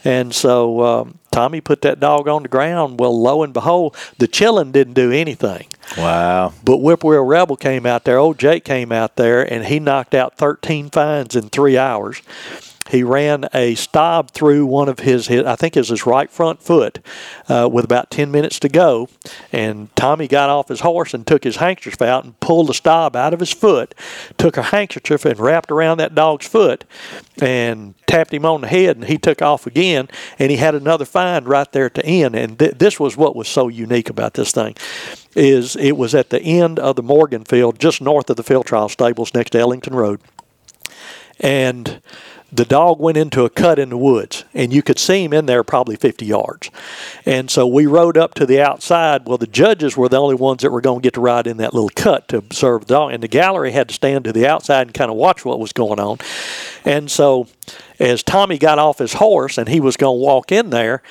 And 0.04 0.34
so, 0.34 0.82
um, 0.82 1.20
Tommy 1.32 1.62
put 1.62 1.82
that 1.82 2.00
dog 2.00 2.28
on 2.28 2.44
the 2.44 2.50
ground. 2.50 3.00
Well, 3.00 3.20
lo 3.20 3.42
and 3.42 3.54
behold, 3.54 3.96
the 4.18 4.28
chillin' 4.28 4.72
didn't 4.72 4.94
do 4.94 5.12
anything. 5.12 5.68
Wow. 5.98 6.54
But 6.64 6.78
Whippoorwill 6.78 7.26
Rebel 7.26 7.56
came 7.56 7.86
out 7.86 8.04
there. 8.04 8.18
Old 8.18 8.38
Jake 8.38 8.66
came 8.66 8.92
out 8.92 9.16
there, 9.16 9.42
and 9.42 9.66
he 9.66 9.80
knocked 9.80 10.14
out 10.14 10.38
13 10.38 10.90
fines 10.90 11.36
in 11.36 11.50
three 11.50 11.78
hours. 11.78 12.22
He 12.90 13.04
ran 13.04 13.48
a 13.54 13.76
stob 13.76 14.32
through 14.32 14.66
one 14.66 14.90
of 14.90 15.00
his, 15.00 15.28
his 15.28 15.46
I 15.46 15.56
think 15.56 15.78
it 15.78 15.82
was 15.82 15.90
his 15.90 16.06
right 16.06 16.30
front 16.30 16.62
foot, 16.62 17.00
uh, 17.48 17.70
with 17.72 17.86
about 17.86 18.10
10 18.12 18.32
minutes 18.32 18.60
to 18.60 18.70
go. 18.70 19.08
And 19.52 19.96
Tommy 19.96 20.28
got 20.28 20.50
off 20.50 20.68
his 20.68 20.82
horse 20.82 21.14
and 21.14 21.26
took 21.26 21.44
his 21.44 21.58
handkerchief 21.58 22.02
out 22.02 22.26
and 22.26 22.40
pulled 22.40 22.68
the 22.68 22.74
stob 22.74 23.16
out 23.16 23.34
of 23.34 23.40
his 23.40 23.54
foot, 23.54 23.96
took 24.38 24.58
a 24.58 24.64
handkerchief 24.64 25.26
and 25.26 25.40
wrapped 25.40 25.72
around 25.72 25.98
that 25.98 26.16
dog's 26.16 26.48
foot, 26.48 26.84
and 27.42 27.94
tapped 28.08 28.34
him 28.34 28.46
on 28.46 28.62
the 28.62 28.68
head. 28.68 28.98
And 28.98 29.06
he 29.06 29.18
took 29.18 29.42
off 29.42 29.68
again, 29.68 30.10
and 30.38 30.52
he 30.52 30.58
had 30.58 30.76
another 30.76 31.06
find 31.06 31.48
right 31.48 31.72
there 31.72 31.86
at 31.86 31.94
the 31.94 32.06
end. 32.06 32.36
And 32.36 32.60
th- 32.60 32.78
this 32.78 33.00
was 33.00 33.16
what 33.16 33.36
was 33.36 33.48
so 33.48 33.68
unique 33.68 34.10
about 34.10 34.34
this 34.34 34.52
thing 34.52 34.76
is 35.34 35.78
it 35.78 35.96
was 35.96 36.14
at 36.14 36.30
the 36.30 36.42
end 36.42 36.78
of 36.80 36.96
the 36.96 37.04
Morgan 37.04 37.46
field, 37.46 37.80
just 37.80 38.02
north 38.02 38.30
of 38.30 38.36
the 38.36 38.44
field 38.44 38.66
trial 38.66 38.90
stables 38.90 39.34
next 39.34 39.52
to 39.52 39.60
Ellington 39.60 39.96
Road. 39.96 40.20
And 41.42 42.02
the 42.54 42.66
dog 42.66 43.00
went 43.00 43.18
into 43.18 43.46
a 43.46 43.50
cut 43.50 43.80
in 43.80 43.90
the 43.90 43.98
woods, 43.98 44.44
and 44.54 44.74
you 44.74 44.82
could 44.84 45.00
see 45.00 45.24
him 45.24 45.32
in 45.32 45.46
there 45.46 45.64
probably 45.64 45.96
50 45.96 46.26
yards. 46.26 46.70
And 47.26 47.50
so 47.50 47.66
we 47.66 47.86
rode 47.86 48.18
up 48.18 48.34
to 48.36 48.46
the 48.46 48.62
outside. 48.62 49.26
Well, 49.26 49.38
the 49.38 49.48
judges 49.48 49.96
were 49.96 50.10
the 50.10 50.20
only 50.20 50.36
ones 50.36 50.62
that 50.62 50.72
were 50.72 50.82
going 50.82 51.00
to 51.00 51.04
get 51.04 51.14
to 51.14 51.22
ride 51.22 51.48
in 51.48 51.58
that 51.58 51.74
little 51.74 51.90
cut 51.90 52.28
to 52.28 52.38
observe 52.38 52.86
the 52.86 52.94
dog, 52.96 53.14
and 53.14 53.24
the 53.24 53.30
gallery 53.30 53.72
had 53.72 53.88
to 53.88 53.94
stand 53.94 54.26
to 54.26 54.34
the 54.34 54.46
outside 54.46 54.88
and 54.88 54.94
kind 54.94 55.10
of 55.10 55.16
watch 55.16 55.46
what 55.46 55.60
was 55.60 55.72
going 55.72 56.00
on. 56.00 56.18
And 56.84 57.10
so, 57.10 57.48
as 58.00 58.22
Tommy 58.22 58.58
got 58.58 58.80
off 58.80 59.00
his 59.00 59.14
horse 59.14 59.58
and 59.58 59.70
he 59.70 59.80
was 59.80 59.96
going 59.96 60.20
to 60.20 60.24
walk 60.24 60.52
in 60.52 60.72
there, 60.72 61.02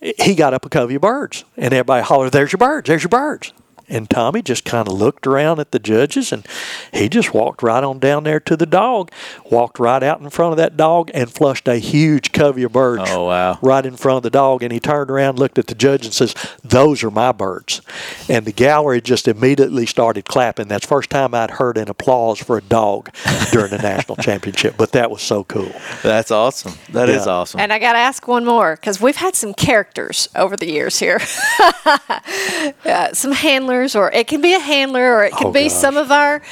he 0.00 0.34
got 0.34 0.54
up 0.54 0.64
a 0.64 0.68
covey 0.68 0.94
of 0.94 1.02
birds, 1.02 1.44
and 1.56 1.74
everybody 1.74 2.04
hollered, 2.04 2.32
"There's 2.32 2.52
your 2.52 2.58
birds! 2.58 2.86
There's 2.86 3.02
your 3.02 3.08
birds!" 3.08 3.52
And 3.88 4.08
Tommy 4.08 4.42
just 4.42 4.64
kind 4.64 4.88
of 4.88 4.94
looked 4.94 5.26
around 5.26 5.60
at 5.60 5.70
the 5.72 5.78
judges 5.78 6.32
and 6.32 6.46
he 6.92 7.08
just 7.08 7.34
walked 7.34 7.62
right 7.62 7.84
on 7.84 7.98
down 7.98 8.24
there 8.24 8.40
to 8.40 8.56
the 8.56 8.66
dog, 8.66 9.10
walked 9.50 9.78
right 9.78 10.02
out 10.02 10.20
in 10.20 10.30
front 10.30 10.52
of 10.52 10.56
that 10.58 10.76
dog 10.76 11.10
and 11.14 11.30
flushed 11.30 11.68
a 11.68 11.76
huge 11.76 12.32
covey 12.32 12.62
of 12.62 12.72
birds 12.72 13.04
Oh, 13.08 13.26
wow. 13.26 13.58
right 13.62 13.84
in 13.84 13.96
front 13.96 14.18
of 14.18 14.22
the 14.22 14.30
dog. 14.30 14.62
And 14.62 14.72
he 14.72 14.80
turned 14.80 15.10
around, 15.10 15.38
looked 15.38 15.58
at 15.58 15.66
the 15.66 15.74
judge, 15.74 16.04
and 16.04 16.14
says, 16.14 16.34
Those 16.62 17.02
are 17.04 17.10
my 17.10 17.32
birds. 17.32 17.82
And 18.28 18.44
the 18.46 18.52
gallery 18.52 19.00
just 19.00 19.28
immediately 19.28 19.86
started 19.86 20.24
clapping. 20.24 20.68
That's 20.68 20.84
the 20.86 20.88
first 20.88 21.10
time 21.10 21.34
I'd 21.34 21.52
heard 21.52 21.76
an 21.76 21.88
applause 21.88 22.38
for 22.38 22.56
a 22.58 22.62
dog 22.62 23.10
during 23.52 23.70
the 23.70 23.78
national 23.78 24.16
championship. 24.22 24.76
But 24.76 24.92
that 24.92 25.10
was 25.10 25.22
so 25.22 25.44
cool. 25.44 25.72
That's 26.02 26.30
awesome. 26.30 26.74
That 26.90 27.08
is 27.08 27.26
Yeah. 27.26 27.32
awesome. 27.32 27.60
And 27.60 27.72
I 27.72 27.78
got 27.78 27.92
to 27.92 27.98
ask 27.98 28.26
one 28.26 28.44
more 28.44 28.76
because 28.76 29.00
we've 29.00 29.16
had 29.16 29.34
some 29.34 29.52
characters 29.54 30.28
over 30.34 30.56
the 30.56 30.70
years 30.70 30.98
here. 30.98 31.20
uh, 31.84 33.12
some 33.12 33.32
handlers, 33.32 33.83
or 33.96 34.10
it 34.12 34.26
can 34.26 34.40
be 34.40 34.54
a 34.54 34.58
handler, 34.60 35.14
or 35.16 35.24
it 35.24 35.32
can 35.32 35.48
Oh, 35.48 35.52
be 35.52 35.64
gosh. 35.68 35.72
some 35.72 35.96
of 35.96 36.10
our 36.10 36.42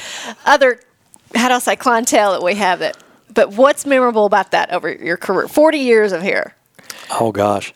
other, 0.45 0.79
how 1.35 1.47
do 1.47 1.55
I 1.55 1.59
say, 1.59 1.75
clientele 1.75 2.33
that 2.33 2.43
we 2.43 2.55
have. 2.55 2.79
That, 2.79 2.97
but 3.33 3.53
what's 3.53 3.85
memorable 3.85 4.25
about 4.25 4.51
that 4.51 4.71
over 4.71 4.91
your 4.91 5.17
career? 5.17 5.47
Forty 5.47 5.79
years 5.79 6.11
of 6.11 6.21
here. 6.21 6.55
Oh, 7.09 7.31
gosh. 7.31 7.73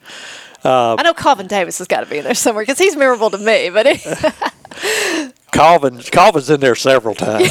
I 0.63 1.01
know 1.03 1.13
Calvin 1.13 1.47
Davis 1.47 1.77
has 1.77 1.87
got 1.87 2.01
to 2.01 2.05
be 2.07 2.17
in 2.17 2.23
there 2.25 2.33
somewhere 2.33 2.63
because 2.63 2.77
he's 2.77 2.95
memorable 2.95 3.29
to 3.29 3.37
me. 3.37 3.69
But 3.69 3.87
Calvin, 5.51 5.99
Calvin's 5.99 6.49
in 6.49 6.59
there 6.59 6.75
several 6.75 7.15
times. 7.15 7.49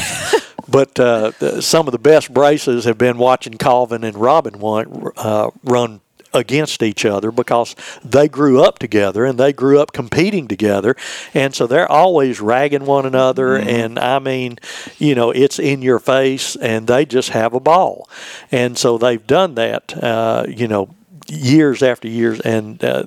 but 0.67 0.99
uh, 0.99 1.61
some 1.61 1.87
of 1.87 1.91
the 1.93 1.99
best 1.99 2.33
braces 2.33 2.85
have 2.85 2.97
been 2.97 3.17
watching 3.17 3.53
Calvin 3.53 4.03
and 4.03 4.15
Robin 4.17 4.59
one, 4.59 5.11
uh, 5.17 5.49
run 5.63 6.01
against 6.37 6.81
each 6.81 7.05
other 7.05 7.31
because 7.31 7.75
they 8.03 8.27
grew 8.27 8.61
up 8.61 8.79
together 8.79 9.25
and 9.25 9.37
they 9.37 9.51
grew 9.51 9.79
up 9.79 9.91
competing 9.91 10.47
together. 10.47 10.95
And 11.33 11.53
so 11.53 11.67
they're 11.67 11.91
always 11.91 12.39
ragging 12.39 12.85
one 12.85 13.05
another. 13.05 13.57
And 13.57 13.99
i 13.99 14.19
mean 14.19 14.57
you 14.97 15.15
know 15.15 15.31
it's 15.31 15.59
in 15.59 15.81
your 15.81 15.99
face 15.99 16.55
and 16.55 16.87
they 16.87 17.05
just 17.05 17.29
have 17.29 17.53
a 17.53 17.59
ball. 17.59 18.09
And 18.51 18.77
so 18.77 18.97
they've 18.97 19.25
done 19.25 19.55
that 19.55 20.01
uh, 20.01 20.45
you 20.47 20.67
know 20.67 20.89
years 21.27 21.83
after 21.83 22.07
years. 22.07 22.39
And 22.41 22.83
uh, 22.83 23.03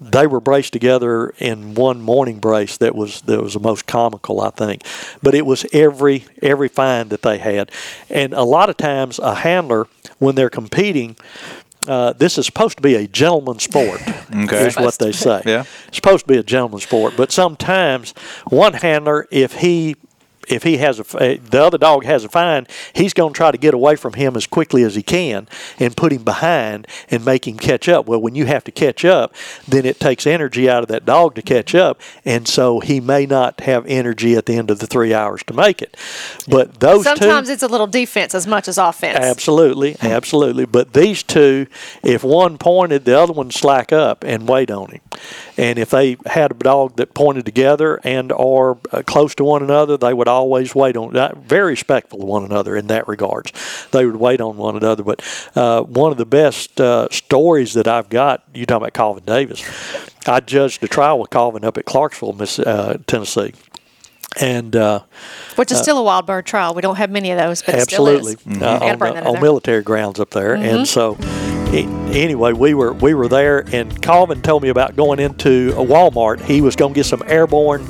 they 0.00 0.26
were 0.26 0.40
braced 0.40 0.72
together 0.72 1.28
in 1.38 1.74
one 1.74 2.00
morning 2.00 2.38
brace 2.38 2.78
that 2.78 2.94
was 2.94 3.20
that 3.22 3.42
was 3.42 3.52
the 3.54 3.60
most 3.60 3.86
comical 3.86 4.40
I 4.40 4.50
think. 4.50 4.82
But 5.22 5.34
it 5.34 5.44
was 5.44 5.66
every 5.72 6.24
every 6.42 6.68
find 6.68 7.10
that 7.10 7.22
they 7.22 7.38
had. 7.38 7.70
And 8.08 8.32
a 8.32 8.42
lot 8.42 8.70
of 8.70 8.76
times 8.76 9.18
a 9.18 9.34
handler 9.36 9.86
when 10.18 10.34
they're 10.34 10.50
competing 10.50 11.16
uh, 11.88 12.12
this 12.14 12.36
is 12.38 12.46
supposed 12.46 12.76
to 12.76 12.82
be 12.82 12.94
a 12.94 13.06
gentleman's 13.06 13.62
sport 13.64 14.00
Okay. 14.34 14.66
is 14.66 14.76
what 14.76 14.98
they 14.98 15.12
say 15.12 15.42
Yeah. 15.46 15.64
it's 15.88 15.96
supposed 15.96 16.26
to 16.26 16.32
be 16.32 16.38
a 16.38 16.42
gentleman's 16.42 16.82
sport 16.84 17.14
but 17.16 17.32
sometimes 17.32 18.12
one 18.48 18.74
handler 18.74 19.26
if 19.30 19.54
he 19.54 19.96
if 20.48 20.62
he 20.62 20.78
has 20.78 20.98
a 20.98 21.36
the 21.38 21.62
other 21.62 21.78
dog 21.78 22.04
has 22.04 22.24
a 22.24 22.28
fine, 22.28 22.66
he's 22.92 23.12
going 23.12 23.32
to 23.32 23.36
try 23.36 23.50
to 23.50 23.58
get 23.58 23.74
away 23.74 23.96
from 23.96 24.14
him 24.14 24.36
as 24.36 24.46
quickly 24.46 24.82
as 24.82 24.94
he 24.94 25.02
can 25.02 25.46
and 25.78 25.96
put 25.96 26.12
him 26.12 26.24
behind 26.24 26.86
and 27.10 27.24
make 27.24 27.46
him 27.46 27.58
catch 27.58 27.88
up. 27.88 28.06
Well, 28.06 28.20
when 28.20 28.34
you 28.34 28.46
have 28.46 28.64
to 28.64 28.72
catch 28.72 29.04
up, 29.04 29.34
then 29.68 29.84
it 29.84 30.00
takes 30.00 30.26
energy 30.26 30.68
out 30.68 30.82
of 30.82 30.88
that 30.88 31.04
dog 31.04 31.34
to 31.34 31.42
catch 31.42 31.74
up, 31.74 32.00
and 32.24 32.48
so 32.48 32.80
he 32.80 33.00
may 33.00 33.26
not 33.26 33.60
have 33.60 33.86
energy 33.86 34.34
at 34.34 34.46
the 34.46 34.54
end 34.54 34.70
of 34.70 34.78
the 34.78 34.86
three 34.86 35.12
hours 35.12 35.42
to 35.44 35.54
make 35.54 35.82
it. 35.82 35.96
But 36.48 36.80
those 36.80 37.04
sometimes 37.04 37.48
two, 37.48 37.54
it's 37.54 37.62
a 37.62 37.68
little 37.68 37.86
defense 37.86 38.34
as 38.34 38.46
much 38.46 38.68
as 38.68 38.78
offense. 38.78 39.18
Absolutely, 39.18 39.96
absolutely. 40.00 40.64
But 40.64 40.92
these 40.92 41.22
two, 41.22 41.66
if 42.02 42.24
one 42.24 42.58
pointed, 42.58 43.04
the 43.04 43.18
other 43.18 43.32
one 43.32 43.50
slack 43.50 43.92
up 43.92 44.24
and 44.24 44.48
wait 44.48 44.70
on 44.70 44.90
him. 44.90 45.00
And 45.56 45.78
if 45.78 45.90
they 45.90 46.16
had 46.26 46.50
a 46.50 46.54
dog 46.54 46.96
that 46.96 47.14
pointed 47.14 47.44
together 47.44 48.00
and 48.02 48.32
are 48.32 48.78
uh, 48.92 49.02
close 49.02 49.34
to 49.36 49.44
one 49.44 49.62
another, 49.62 49.96
they 49.96 50.14
would 50.14 50.28
always 50.30 50.74
wait 50.74 50.96
on. 50.96 51.16
Uh, 51.16 51.34
very 51.36 51.72
respectful 51.72 52.22
of 52.22 52.28
one 52.28 52.44
another 52.44 52.76
in 52.76 52.86
that 52.88 53.06
regards. 53.08 53.52
They 53.92 54.06
would 54.06 54.16
wait 54.16 54.40
on 54.40 54.56
one 54.56 54.76
another. 54.76 55.02
But 55.02 55.22
uh, 55.54 55.82
one 55.82 56.12
of 56.12 56.18
the 56.18 56.26
best 56.26 56.80
uh, 56.80 57.08
stories 57.10 57.74
that 57.74 57.86
I've 57.88 58.08
got, 58.08 58.42
you 58.54 58.66
talking 58.66 58.82
about 58.82 58.94
Calvin 58.94 59.24
Davis. 59.24 59.62
I 60.26 60.40
judged 60.40 60.82
a 60.82 60.88
trial 60.88 61.18
with 61.18 61.30
Calvin 61.30 61.64
up 61.64 61.78
at 61.78 61.84
Clarksville, 61.86 62.34
Miss 62.34 62.58
uh, 62.58 62.98
Tennessee, 63.06 63.52
and. 64.40 64.76
Uh, 64.76 65.00
which 65.56 65.72
is 65.72 65.78
still 65.78 65.98
a 65.98 66.02
wild 66.02 66.26
bird 66.26 66.46
trial. 66.46 66.74
We 66.74 66.82
don't 66.82 66.96
have 66.96 67.10
many 67.10 67.30
of 67.30 67.38
those, 67.38 67.62
but 67.62 67.74
absolutely 67.74 68.36
uh, 68.60 68.78
on, 68.78 68.98
bring 68.98 69.14
the- 69.14 69.20
that 69.20 69.22
in 69.22 69.26
on. 69.26 69.34
Mm-hmm. 69.34 69.42
military 69.42 69.82
grounds 69.82 70.20
up 70.20 70.30
there 70.30 70.54
and 70.54 70.86
so 70.88 71.16
anyway 71.72 72.52
we 72.52 72.74
were 72.74 72.92
we 72.94 73.14
were 73.14 73.28
there 73.28 73.64
and 73.72 74.00
calvin 74.02 74.42
told 74.42 74.62
me 74.62 74.68
about 74.68 74.96
going 74.96 75.18
into 75.20 75.70
a 75.76 75.84
walmart 75.84 76.40
he 76.40 76.60
was 76.60 76.74
going 76.76 76.92
to 76.92 76.98
get 76.98 77.06
some 77.06 77.22
airborne 77.26 77.86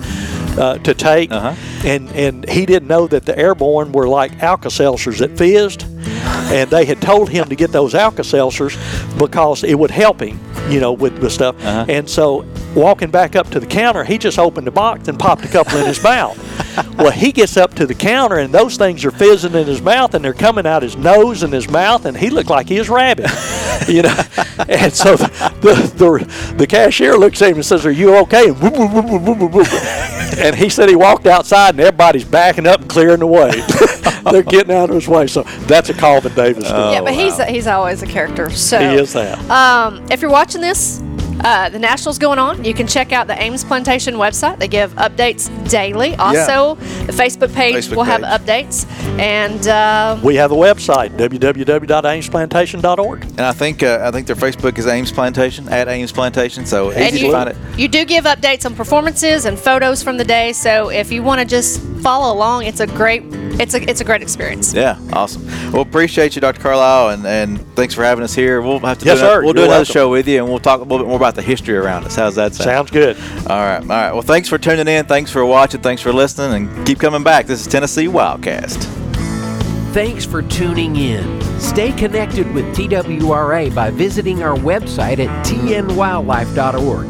uh, 0.59 0.77
to 0.79 0.93
take 0.95 1.31
Uh-huh. 1.33 1.55
and 1.87 2.11
and 2.13 2.49
he 2.49 2.67
didn't 2.67 2.89
know 2.89 3.07
that 3.07 3.25
the 3.25 3.39
airborne 3.39 3.93
were 3.93 4.07
like 4.09 4.43
alka-seltzers 4.43 5.19
that 5.21 5.37
fizzed 5.39 5.85
and 6.53 6.69
they 6.71 6.85
had 6.85 7.01
told 7.01 7.31
him 7.31 7.49
to 7.49 7.55
get 7.57 7.71
those 7.73 7.95
alka-seltzers 7.95 8.77
because 9.19 9.65
it 9.65 9.75
would 9.79 9.91
help 9.91 10.21
him 10.21 10.39
you 10.69 10.81
know 10.81 10.93
with, 10.93 11.19
with 11.21 11.33
stuff 11.33 11.55
Uh-huh. 11.65 11.87
and 11.89 12.09
so 12.11 12.45
walking 12.75 13.11
back 13.11 13.35
up 13.37 13.49
to 13.51 13.61
the 13.61 13.67
counter 13.67 14.05
he 14.05 14.19
just 14.19 14.39
opened 14.39 14.67
the 14.67 14.71
box 14.73 15.09
and 15.09 15.19
popped 15.19 15.45
a 15.45 15.49
couple 15.49 15.79
in 15.79 15.87
his 15.87 16.03
mouth 16.03 16.37
well, 16.99 17.11
he 17.11 17.33
gets 17.33 17.57
up 17.57 17.75
to 17.75 17.87
the 17.87 17.95
counter 17.95 18.39
and 18.39 18.53
those 18.53 18.77
things 18.77 19.05
are 19.05 19.11
fizzing 19.11 19.55
in 19.55 19.67
his 19.67 19.81
mouth 19.81 20.15
and 20.15 20.25
they're 20.25 20.33
coming 20.35 20.67
out 20.67 20.83
his 20.83 20.97
nose 20.97 21.43
and 21.43 21.53
his 21.53 21.69
mouth 21.69 22.05
and 22.05 22.17
he 22.17 22.31
looked 22.31 22.51
like 22.51 22.69
he 22.69 22.79
was 22.79 22.89
rabid, 22.89 23.31
you 23.89 24.03
know. 24.03 24.17
And 24.69 24.93
so 24.93 25.17
the, 25.17 25.29
the 25.61 25.75
the 25.97 26.55
the 26.57 26.67
cashier 26.67 27.17
looks 27.17 27.41
at 27.43 27.51
him 27.51 27.57
and 27.57 27.65
says, 27.65 27.87
"Are 27.87 27.91
you 27.91 28.15
okay?" 28.17 28.49
And, 28.49 28.61
whoop, 28.61 28.75
whoop, 28.75 29.53
whoop, 29.53 29.73
and 30.39 30.55
he 30.55 30.69
said 30.69 30.89
he 30.89 30.97
walked 30.97 31.27
outside 31.27 31.71
and 31.71 31.81
everybody's 31.81 32.25
backing 32.25 32.67
up 32.67 32.81
and 32.81 32.91
clearing 32.91 33.21
the 33.21 33.27
way. 33.27 33.51
they're 34.31 34.43
getting 34.43 34.75
out 34.75 34.91
of 34.91 34.95
his 34.95 35.09
way. 35.09 35.27
So 35.27 35.43
that's 35.67 35.89
a 35.89 35.95
Calvin 35.95 36.35
Davis 36.35 36.67
story. 36.67 36.93
yeah, 36.93 37.01
but 37.01 37.15
he's 37.15 37.43
he's 37.45 37.67
always 37.67 38.03
a 38.03 38.07
character. 38.07 38.51
So 38.51 38.79
he 38.79 38.97
is 38.97 39.13
that. 39.15 39.39
Um, 39.51 40.07
if 40.11 40.21
you're 40.21 40.31
watching 40.31 40.61
this, 40.61 41.01
uh, 41.45 41.69
the 41.69 41.79
Nationals 41.79 42.19
going 42.19 42.39
on. 42.39 42.65
You 42.65 42.73
can 42.75 42.87
check 42.87 43.13
out 43.13 43.27
the 43.27 43.41
Ames 43.41 43.65
Plantation 43.65 44.15
website. 44.15 44.59
They 44.59 44.69
give 44.69 44.93
updates 44.95 45.51
daily. 45.71 46.15
Also, 46.17 46.77
the 47.07 47.13
Facebook 47.13 47.55
page 47.55 47.87
Facebook 47.87 47.97
will 47.97 48.05
have 48.05 48.23
updates. 48.23 48.87
And 49.19 49.67
uh, 49.69 50.19
we 50.23 50.37
have 50.37 50.53
a 50.53 50.57
website 50.57 51.11
www.amesplantation.org. 51.17 53.23
And 53.23 53.41
I 53.41 53.53
think 53.53 53.83
uh, 53.83 54.01
I 54.03 54.11
think 54.11 54.27
their 54.27 54.37
Facebook 54.37 54.79
is 54.79 54.87
Ames 54.87 55.13
Plantation 55.13 55.69
at 55.69 55.89
Ames 55.89 56.13
Plantation, 56.13 56.67
so 56.67 56.91
and 56.91 57.15
easy 57.15 57.27
you, 57.27 57.27
to 57.27 57.33
find 57.33 57.51
it. 57.51 57.57
you 57.79 57.89
do 57.89 58.05
give 58.05 58.25
updates 58.25 58.67
on 58.67 58.75
performances 58.75 59.45
and 59.45 59.59
photos 59.59 60.03
from 60.03 60.17
the 60.17 60.25
day. 60.25 60.53
So 60.53 60.91
if 60.91 61.13
you 61.13 61.23
want 61.23 61.41
to 61.41 61.47
just 61.47 61.81
follow 62.03 62.35
along, 62.35 62.65
it's 62.65 62.81
a 62.81 62.87
great 62.87 63.23
it's 63.61 63.75
a 63.75 63.89
it's 63.91 64.01
a 64.01 64.05
great 64.05 64.23
experience. 64.23 64.73
Yeah, 64.75 64.99
awesome. 65.13 65.47
Well, 65.73 65.83
appreciate 65.83 66.35
you, 66.35 66.41
Dr. 66.41 66.61
Carlisle, 66.61 67.11
and, 67.11 67.27
and 67.27 67.75
thanks 67.77 67.95
for 67.95 68.03
having 68.03 68.25
us 68.25 68.35
here. 68.35 68.61
We'll 68.63 68.79
have 68.81 68.99
to 68.99 69.05
Yes, 69.05 69.19
do 69.19 69.25
another, 69.25 69.41
sir. 69.41 69.45
We'll 69.45 69.53
do 69.53 69.61
You're 69.61 69.67
another 69.67 69.79
welcome. 69.81 69.93
show 69.93 70.11
with 70.11 70.27
you, 70.29 70.39
and 70.39 70.49
we'll 70.49 70.59
talk 70.59 70.81
a 70.81 70.83
little 70.83 70.99
bit 70.99 71.07
more 71.09 71.17
about 71.17 71.35
the 71.35 71.43
history 71.43 71.77
around 71.77 72.05
us. 72.05 72.17
How's 72.17 72.35
that 72.37 72.55
sound? 72.55 72.65
Sounds 72.65 72.91
good. 72.91 73.17
All 73.49 73.59
right, 73.59 73.81
all 73.81 73.87
right. 73.87 74.13
Well, 74.13 74.23
thanks 74.23 74.49
for 74.49 74.59
tuning 74.59 74.89
in. 74.89 75.05
Thanks 75.07 75.31
for 75.31 75.45
watching. 75.45 75.81
Thanks 75.83 76.03
for 76.03 76.13
listening, 76.13 76.69
and 76.69 76.87
keep 76.87 76.99
coming 76.99 77.23
back. 77.23 77.47
This 77.47 77.61
is 77.61 77.67
Tennessee 77.67 78.07
Wildcast. 78.07 78.85
Thanks 79.93 80.25
for 80.25 80.41
tuning 80.43 80.95
in. 80.97 81.41
Stay 81.61 81.93
connected 81.93 82.51
with 82.55 82.65
TWRA 82.77 83.75
by 83.75 83.91
visiting 83.91 84.43
our 84.43 84.57
website 84.57 85.19
at 85.19 85.47
tnwildlife.org 85.47 87.07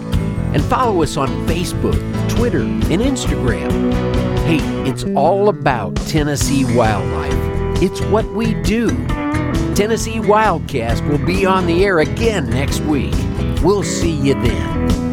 and 0.54 0.64
follow 0.64 1.02
us 1.02 1.16
on 1.16 1.28
Facebook, 1.46 2.28
Twitter, 2.30 2.62
and 2.62 2.84
Instagram. 3.02 4.19
Hey, 4.50 4.58
it's 4.90 5.04
all 5.14 5.48
about 5.48 5.94
Tennessee 6.08 6.64
wildlife. 6.74 7.80
It's 7.80 8.00
what 8.06 8.26
we 8.32 8.54
do. 8.62 8.88
Tennessee 9.76 10.16
Wildcast 10.16 11.08
will 11.08 11.24
be 11.24 11.46
on 11.46 11.66
the 11.66 11.84
air 11.84 12.00
again 12.00 12.50
next 12.50 12.80
week. 12.80 13.14
We'll 13.62 13.84
see 13.84 14.10
you 14.10 14.34
then. 14.34 15.09